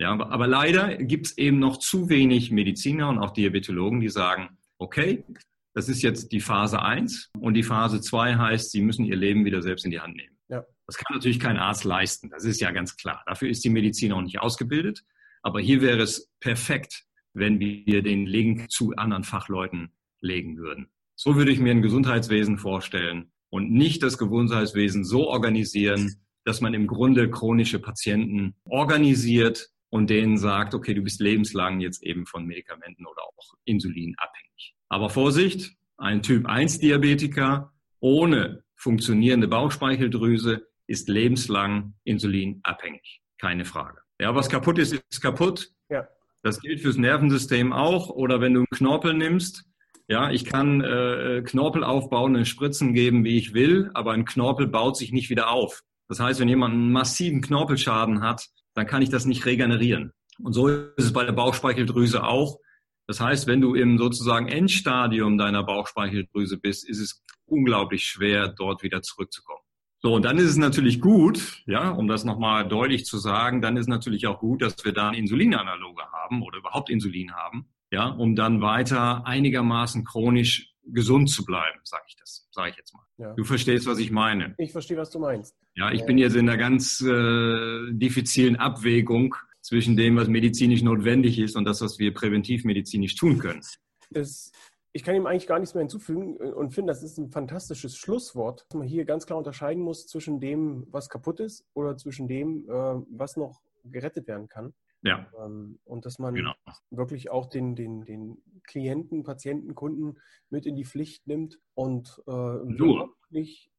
Ja, 0.00 0.10
aber, 0.10 0.46
leider 0.46 0.96
gibt 0.96 1.26
es 1.26 1.38
eben 1.38 1.60
noch 1.60 1.76
zu 1.78 2.08
wenig 2.08 2.50
Mediziner 2.50 3.08
und 3.08 3.18
auch 3.18 3.30
Diabetologen, 3.30 4.00
die 4.00 4.08
sagen, 4.08 4.58
okay, 4.78 5.24
das 5.72 5.88
ist 5.88 6.02
jetzt 6.02 6.32
die 6.32 6.40
Phase 6.40 6.82
1 6.82 7.30
und 7.38 7.54
die 7.54 7.62
Phase 7.62 8.00
2 8.00 8.36
heißt, 8.36 8.72
sie 8.72 8.80
müssen 8.80 9.04
ihr 9.04 9.16
Leben 9.16 9.44
wieder 9.44 9.62
selbst 9.62 9.84
in 9.84 9.92
die 9.92 10.00
Hand 10.00 10.16
nehmen. 10.16 10.36
Ja. 10.48 10.64
Das 10.86 10.96
kann 10.96 11.14
natürlich 11.14 11.38
kein 11.38 11.56
Arzt 11.56 11.84
leisten, 11.84 12.28
das 12.30 12.44
ist 12.44 12.60
ja 12.60 12.70
ganz 12.72 12.96
klar. 12.96 13.22
Dafür 13.26 13.48
ist 13.48 13.64
die 13.64 13.70
Medizin 13.70 14.12
auch 14.12 14.22
nicht 14.22 14.40
ausgebildet. 14.40 15.04
Aber 15.42 15.60
hier 15.60 15.82
wäre 15.82 16.00
es 16.00 16.32
perfekt, 16.40 17.04
wenn 17.34 17.60
wir 17.60 18.02
den 18.02 18.26
Link 18.26 18.70
zu 18.70 18.94
anderen 18.96 19.24
Fachleuten 19.24 19.92
legen 20.20 20.56
würden. 20.56 20.88
So 21.16 21.36
würde 21.36 21.52
ich 21.52 21.60
mir 21.60 21.70
ein 21.70 21.82
Gesundheitswesen 21.82 22.58
vorstellen 22.58 23.30
und 23.54 23.70
nicht 23.70 24.02
das 24.02 24.18
Gesundheitswesen 24.18 25.04
so 25.04 25.28
organisieren, 25.28 26.16
dass 26.44 26.60
man 26.60 26.74
im 26.74 26.88
Grunde 26.88 27.30
chronische 27.30 27.78
Patienten 27.78 28.56
organisiert 28.64 29.68
und 29.90 30.10
denen 30.10 30.38
sagt, 30.38 30.74
okay, 30.74 30.92
du 30.92 31.02
bist 31.02 31.20
lebenslang 31.20 31.78
jetzt 31.78 32.02
eben 32.02 32.26
von 32.26 32.46
Medikamenten 32.46 33.06
oder 33.06 33.22
auch 33.22 33.54
Insulin 33.64 34.16
abhängig. 34.18 34.74
Aber 34.88 35.08
Vorsicht, 35.08 35.72
ein 35.98 36.20
Typ 36.20 36.46
1 36.46 36.80
Diabetiker 36.80 37.72
ohne 38.00 38.64
funktionierende 38.74 39.46
Bauchspeicheldrüse 39.46 40.66
ist 40.88 41.08
lebenslang 41.08 41.94
insulinabhängig. 42.02 43.20
Keine 43.38 43.64
Frage. 43.64 44.00
Ja, 44.20 44.34
was 44.34 44.48
kaputt 44.50 44.80
ist, 44.80 44.94
ist 44.94 45.22
kaputt. 45.22 45.70
Ja. 45.90 46.08
Das 46.42 46.60
gilt 46.60 46.80
fürs 46.80 46.96
Nervensystem 46.96 47.72
auch. 47.72 48.10
Oder 48.10 48.40
wenn 48.40 48.54
du 48.54 48.60
einen 48.62 48.66
Knorpel 48.76 49.14
nimmst, 49.14 49.64
ja, 50.08 50.30
ich 50.30 50.44
kann 50.44 50.80
äh, 50.80 51.42
Knorpel 51.44 51.82
aufbauen, 51.82 52.36
und 52.36 52.46
Spritzen 52.46 52.92
geben, 52.92 53.24
wie 53.24 53.38
ich 53.38 53.54
will, 53.54 53.90
aber 53.94 54.12
ein 54.12 54.24
Knorpel 54.24 54.66
baut 54.66 54.96
sich 54.96 55.12
nicht 55.12 55.30
wieder 55.30 55.50
auf. 55.50 55.82
Das 56.08 56.20
heißt, 56.20 56.40
wenn 56.40 56.48
jemand 56.48 56.74
einen 56.74 56.92
massiven 56.92 57.40
Knorpelschaden 57.40 58.20
hat, 58.20 58.48
dann 58.74 58.86
kann 58.86 59.02
ich 59.02 59.08
das 59.08 59.24
nicht 59.24 59.46
regenerieren. 59.46 60.12
Und 60.42 60.52
so 60.52 60.68
ist 60.68 60.92
es 60.98 61.12
bei 61.12 61.24
der 61.24 61.32
Bauchspeicheldrüse 61.32 62.24
auch. 62.24 62.58
Das 63.06 63.20
heißt, 63.20 63.46
wenn 63.46 63.60
du 63.60 63.74
im 63.74 63.98
sozusagen 63.98 64.48
Endstadium 64.48 65.38
deiner 65.38 65.62
Bauchspeicheldrüse 65.62 66.58
bist, 66.58 66.88
ist 66.88 67.00
es 67.00 67.22
unglaublich 67.46 68.04
schwer, 68.04 68.48
dort 68.48 68.82
wieder 68.82 69.02
zurückzukommen. 69.02 69.60
So, 69.98 70.12
und 70.12 70.24
dann 70.24 70.36
ist 70.36 70.50
es 70.50 70.56
natürlich 70.56 71.00
gut, 71.00 71.62
ja, 71.66 71.90
um 71.90 72.08
das 72.08 72.24
nochmal 72.24 72.68
deutlich 72.68 73.06
zu 73.06 73.16
sagen, 73.16 73.62
dann 73.62 73.78
ist 73.78 73.88
natürlich 73.88 74.26
auch 74.26 74.38
gut, 74.38 74.60
dass 74.60 74.84
wir 74.84 74.92
da 74.92 75.08
eine 75.08 75.18
Insulinanaloge 75.18 76.02
haben 76.12 76.42
oder 76.42 76.58
überhaupt 76.58 76.90
Insulin 76.90 77.32
haben, 77.32 77.68
ja, 77.94 78.08
um 78.08 78.34
dann 78.34 78.60
weiter 78.60 79.24
einigermaßen 79.24 80.04
chronisch 80.04 80.74
gesund 80.86 81.30
zu 81.30 81.44
bleiben, 81.44 81.78
sage 81.84 82.02
ich 82.08 82.16
das, 82.16 82.48
sage 82.50 82.70
ich 82.70 82.76
jetzt 82.76 82.92
mal. 82.92 83.04
Ja. 83.16 83.32
Du 83.34 83.44
verstehst, 83.44 83.86
was 83.86 83.98
ich 83.98 84.10
meine. 84.10 84.54
Ich 84.58 84.72
verstehe, 84.72 84.96
was 84.96 85.10
du 85.10 85.20
meinst. 85.20 85.56
Ja, 85.76 85.92
ich 85.92 86.04
bin 86.04 86.18
jetzt 86.18 86.34
in 86.34 86.48
einer 86.48 86.58
ganz 86.58 87.00
äh, 87.00 87.92
diffizilen 87.92 88.56
Abwägung 88.56 89.36
zwischen 89.60 89.96
dem, 89.96 90.16
was 90.16 90.28
medizinisch 90.28 90.82
notwendig 90.82 91.38
ist 91.38 91.56
und 91.56 91.64
das, 91.64 91.80
was 91.80 91.98
wir 91.98 92.12
präventivmedizinisch 92.12 93.14
tun 93.14 93.38
können. 93.38 93.62
Das, 94.10 94.52
ich 94.92 95.04
kann 95.04 95.14
ihm 95.14 95.26
eigentlich 95.26 95.46
gar 95.46 95.60
nichts 95.60 95.74
mehr 95.74 95.82
hinzufügen 95.82 96.36
und 96.36 96.74
finde, 96.74 96.92
das 96.92 97.02
ist 97.02 97.16
ein 97.16 97.30
fantastisches 97.30 97.96
Schlusswort, 97.96 98.66
dass 98.68 98.76
man 98.76 98.86
hier 98.86 99.04
ganz 99.04 99.24
klar 99.24 99.38
unterscheiden 99.38 99.82
muss 99.82 100.06
zwischen 100.06 100.40
dem, 100.40 100.86
was 100.90 101.08
kaputt 101.08 101.40
ist 101.40 101.64
oder 101.74 101.96
zwischen 101.96 102.26
dem, 102.26 102.68
äh, 102.68 102.72
was 103.10 103.36
noch 103.36 103.62
gerettet 103.84 104.26
werden 104.26 104.48
kann. 104.48 104.74
Ja. 105.04 105.30
Ähm, 105.38 105.78
und 105.84 106.06
dass 106.06 106.18
man 106.18 106.34
genau. 106.34 106.54
wirklich 106.90 107.30
auch 107.30 107.46
den, 107.46 107.76
den, 107.76 108.04
den 108.04 108.42
Klienten, 108.64 109.22
Patienten, 109.22 109.74
Kunden 109.74 110.16
mit 110.48 110.66
in 110.66 110.76
die 110.76 110.86
Pflicht 110.86 111.26
nimmt 111.26 111.60
und 111.74 112.22
äh, 112.26 112.32
nur, 112.32 113.14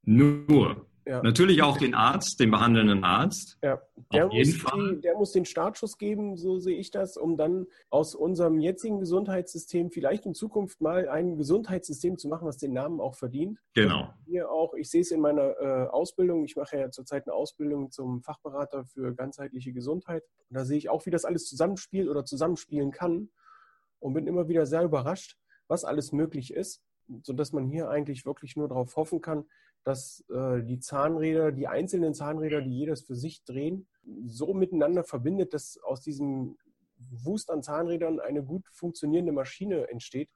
nur 0.04 0.88
ja. 1.06 1.22
Natürlich 1.22 1.62
auch 1.62 1.78
den 1.78 1.94
Arzt, 1.94 2.40
den 2.40 2.50
behandelnden 2.50 3.04
Arzt. 3.04 3.60
Ja, 3.62 3.80
der, 4.12 4.26
muss 4.28 4.34
die, 4.36 5.02
der 5.02 5.16
muss 5.16 5.32
den 5.34 5.46
Startschuss 5.46 6.00
geben, 6.00 6.36
so 6.36 6.58
sehe 6.58 6.78
ich 6.78 6.90
das, 6.90 7.16
um 7.16 7.38
dann 7.38 7.68
aus 7.92 8.16
unserem 8.16 8.60
jetzigen 8.60 9.00
Gesundheitssystem 9.00 9.92
vielleicht 9.92 10.26
in 10.26 10.34
Zukunft 10.34 10.82
mal 10.82 11.08
ein 11.08 11.38
Gesundheitssystem 11.38 12.18
zu 12.18 12.28
machen, 12.28 12.48
was 12.48 12.58
den 12.58 12.74
Namen 12.74 13.00
auch 13.00 13.14
verdient. 13.14 13.60
Genau. 13.76 14.10
Hier 14.26 14.50
auch, 14.50 14.74
ich 14.74 14.90
sehe 14.90 15.02
es 15.02 15.12
in 15.12 15.22
meiner 15.22 15.56
äh, 15.60 15.88
Ausbildung, 15.90 16.44
ich 16.44 16.56
mache 16.56 16.78
ja 16.78 16.90
zurzeit 16.90 17.28
eine 17.28 17.36
Ausbildung 17.36 17.92
zum 17.92 18.24
Fachberater 18.24 18.86
für 18.86 19.14
ganzheitliche 19.14 19.74
Gesundheit. 19.74 20.24
Und 20.50 20.58
da 20.58 20.66
sehe 20.66 20.78
ich 20.78 20.90
auch, 20.90 21.06
wie 21.06 21.12
das 21.12 21.26
alles 21.26 21.46
zusammenspielt 21.46 22.10
oder 22.10 22.26
zusammenspielen 22.26 22.90
kann 22.90 23.30
und 24.00 24.14
bin 24.14 24.26
immer 24.26 24.48
wieder 24.48 24.66
sehr 24.66 24.82
überrascht, 24.82 25.38
was 25.68 25.84
alles 25.84 26.12
möglich 26.12 26.52
ist, 26.52 26.82
sodass 27.22 27.52
man 27.54 27.68
hier 27.68 27.90
eigentlich 27.90 28.26
wirklich 28.26 28.56
nur 28.56 28.68
darauf 28.68 28.96
hoffen 28.96 29.22
kann, 29.22 29.46
dass 29.86 30.26
äh, 30.30 30.64
die 30.64 30.80
Zahnräder, 30.80 31.52
die 31.52 31.68
einzelnen 31.68 32.14
Zahnräder, 32.14 32.62
die 32.62 32.72
jedes 32.72 33.04
für 33.04 33.16
sich 33.16 33.44
drehen, 33.44 33.88
so 34.26 34.54
miteinander 34.54 35.04
verbindet, 35.04 35.54
dass 35.54 35.80
aus 35.84 36.02
diesem 36.02 36.58
Wust 36.98 37.52
an 37.52 37.62
Zahnrädern 37.62 38.20
eine 38.20 38.44
gut 38.44 38.66
funktionierende 38.72 39.32
Maschine 39.32 39.88
entsteht, 39.90 40.30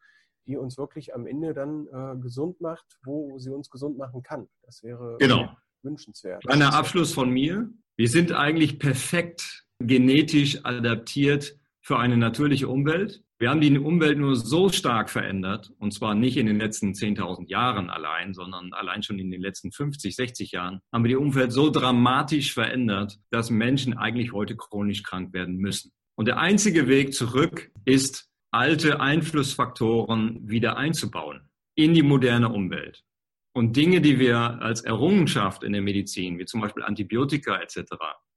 die 0.45 0.55
uns 0.55 0.77
wirklich 0.77 1.15
am 1.15 1.25
Ende 1.25 1.53
dann 1.53 1.87
äh, 1.87 2.21
gesund 2.21 2.61
macht, 2.61 2.85
wo 3.03 3.39
sie 3.39 3.49
uns 3.49 3.69
gesund 3.69 3.97
machen 3.97 4.21
kann. 4.21 4.47
Das 4.63 4.83
wäre 4.83 5.17
genau. 5.19 5.49
wünschenswert. 5.81 6.43
Kleiner 6.43 6.73
Abschluss 6.73 7.11
von 7.11 7.29
mir. 7.29 7.69
Wir 7.97 8.07
sind 8.07 8.31
eigentlich 8.31 8.77
perfekt 8.77 9.65
genetisch 9.79 10.63
adaptiert 10.63 11.58
für 11.81 11.97
eine 11.97 12.17
natürliche 12.17 12.67
Umwelt. 12.67 13.23
Wir 13.39 13.49
haben 13.49 13.61
die 13.61 13.77
Umwelt 13.77 14.17
nur 14.17 14.35
so 14.35 14.69
stark 14.69 15.09
verändert, 15.09 15.71
und 15.79 15.93
zwar 15.93 16.13
nicht 16.13 16.35
in 16.35 16.45
den 16.45 16.59
letzten 16.59 16.91
10.000 16.91 17.47
Jahren 17.47 17.89
allein, 17.89 18.33
sondern 18.33 18.73
allein 18.73 19.01
schon 19.01 19.17
in 19.17 19.31
den 19.31 19.41
letzten 19.41 19.71
50, 19.71 20.15
60 20.15 20.51
Jahren, 20.51 20.81
haben 20.91 21.03
wir 21.03 21.09
die 21.09 21.15
Umwelt 21.15 21.53
so 21.53 21.69
dramatisch 21.69 22.53
verändert, 22.53 23.17
dass 23.31 23.49
Menschen 23.49 23.97
eigentlich 23.97 24.33
heute 24.33 24.57
chronisch 24.57 25.03
krank 25.03 25.33
werden 25.33 25.55
müssen. 25.57 25.93
Und 26.15 26.27
der 26.27 26.37
einzige 26.37 26.87
Weg 26.89 27.13
zurück 27.13 27.71
ist, 27.85 28.29
alte 28.51 28.99
Einflussfaktoren 28.99 30.49
wieder 30.49 30.75
einzubauen 30.75 31.49
in 31.75 31.93
die 31.93 32.03
moderne 32.03 32.49
Umwelt. 32.49 33.03
Und 33.53 33.77
Dinge, 33.77 34.01
die 34.01 34.19
wir 34.19 34.61
als 34.61 34.81
Errungenschaft 34.81 35.63
in 35.63 35.73
der 35.73 35.81
Medizin, 35.81 36.37
wie 36.39 36.45
zum 36.45 36.61
Beispiel 36.61 36.83
Antibiotika 36.83 37.57
etc., 37.61 37.93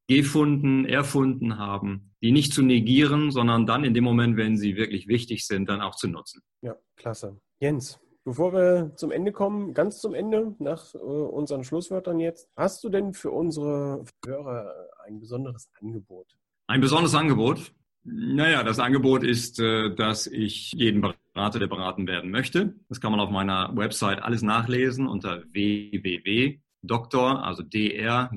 gefunden, 0.09 0.85
erfunden 0.85 1.59
haben, 1.59 2.15
die 2.23 2.33
nicht 2.33 2.53
zu 2.53 2.63
negieren, 2.63 3.31
sondern 3.31 3.67
dann 3.67 3.85
in 3.85 3.95
dem 3.95 4.05
Moment, 4.05 4.37
wenn 4.37 4.57
sie 4.57 4.77
wirklich 4.77 5.09
wichtig 5.09 5.47
sind, 5.47 5.69
dann 5.69 5.81
auch 5.81 5.95
zu 5.95 6.09
nutzen. 6.09 6.43
Ja, 6.63 6.77
klasse. 6.97 7.41
Jens, 7.61 8.01
bevor 8.25 8.53
wir 8.53 8.93
zum 8.97 9.11
Ende 9.11 9.33
kommen, 9.33 9.75
ganz 9.75 10.01
zum 10.01 10.15
Ende, 10.15 10.55
nach 10.59 10.95
äh, 10.95 10.99
unseren 10.99 11.65
Schlusswörtern 11.65 12.19
jetzt, 12.21 12.49
hast 12.57 12.83
du 12.85 12.89
denn 12.89 13.15
für 13.15 13.31
unsere 13.31 14.05
Hörer 14.25 14.73
ein 15.07 15.21
besonderes 15.21 15.69
Angebot? 15.81 16.27
Ein 16.67 16.81
besonderes 16.81 17.15
Angebot? 17.15 17.73
Naja, 18.05 18.65
das 18.65 18.81
Angebot 18.81 19.23
ist, 19.23 19.61
äh, 19.61 19.95
dass 19.95 20.27
ich 20.27 20.73
jeden 20.73 21.01
berate, 21.01 21.61
der 21.61 21.69
beraten 21.69 22.07
werden 22.09 22.31
möchte. 22.31 22.75
Das 22.89 23.01
kann 23.01 23.13
man 23.13 23.21
auf 23.21 23.31
meiner 23.31 23.71
Website 23.77 24.23
alles 24.23 24.43
nachlesen 24.43 25.07
unter 25.07 25.43
www 25.53 26.61
Doktor, 26.83 27.43
also 27.45 27.63
dr-frese 27.63 28.31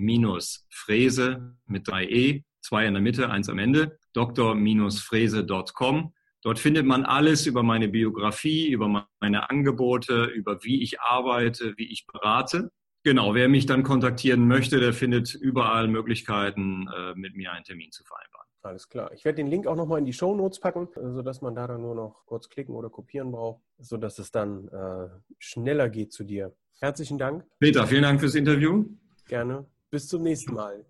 mit 1.66 1.88
drei 1.88 2.06
E, 2.06 2.44
zwei 2.62 2.86
in 2.86 2.94
der 2.94 3.02
Mitte, 3.02 3.30
eins 3.30 3.50
am 3.50 3.60
Ende, 3.60 3.98
dr-frese.com. 4.14 6.14
Dort 6.42 6.60
findet 6.60 6.86
man 6.86 7.04
alles 7.06 7.48
über 7.48 7.64
meine 7.64 7.88
Biografie, 7.88 8.70
über 8.70 9.08
meine 9.20 9.50
Angebote, 9.50 10.26
über 10.26 10.64
wie 10.64 10.84
ich 10.84 11.02
arbeite, 11.02 11.74
wie 11.78 11.92
ich 11.92 12.06
berate. 12.06 12.70
Genau, 13.04 13.34
wer 13.34 13.50
mich 13.50 13.66
dann 13.66 13.82
kontaktieren 13.84 14.48
möchte, 14.48 14.80
der 14.80 14.94
findet 14.94 15.34
überall 15.34 15.88
Möglichkeiten, 15.88 16.88
äh, 16.88 17.16
mit 17.16 17.36
mir 17.36 17.52
einen 17.52 17.64
Termin 17.64 17.92
zu 17.92 18.04
vereinbaren. 18.04 18.46
Alles 18.62 18.88
klar. 18.90 19.12
Ich 19.14 19.26
werde 19.26 19.38
den 19.38 19.48
Link 19.48 19.66
auch 19.68 19.76
nochmal 19.76 20.00
in 20.00 20.06
die 20.06 20.14
Show 20.14 20.36
Notes 20.36 20.60
packen, 20.60 20.88
sodass 20.96 21.42
man 21.42 21.54
da 21.54 21.68
dann 21.68 21.82
nur 21.82 21.94
noch 21.94 22.26
kurz 22.26 22.50
klicken 22.50 22.74
oder 22.74 22.90
kopieren 22.90 23.32
braucht, 23.32 23.62
sodass 23.78 24.18
es 24.18 24.32
dann 24.32 24.68
äh, 24.70 25.10
schneller 25.38 25.88
geht 25.90 26.14
zu 26.14 26.24
dir. 26.24 26.56
Herzlichen 26.80 27.18
Dank. 27.18 27.46
Peter, 27.60 27.88
vielen 27.88 28.04
Dank 28.04 28.20
fürs 28.20 28.36
Interview. 28.36 28.86
Gerne. 29.28 29.66
Bis 29.90 30.08
zum 30.08 30.24
nächsten 30.24 30.54
Mal. 30.54 30.86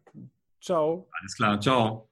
Ciao. 0.62 1.08
Alles 1.20 1.36
klar. 1.36 1.60
Ciao. 1.60 2.10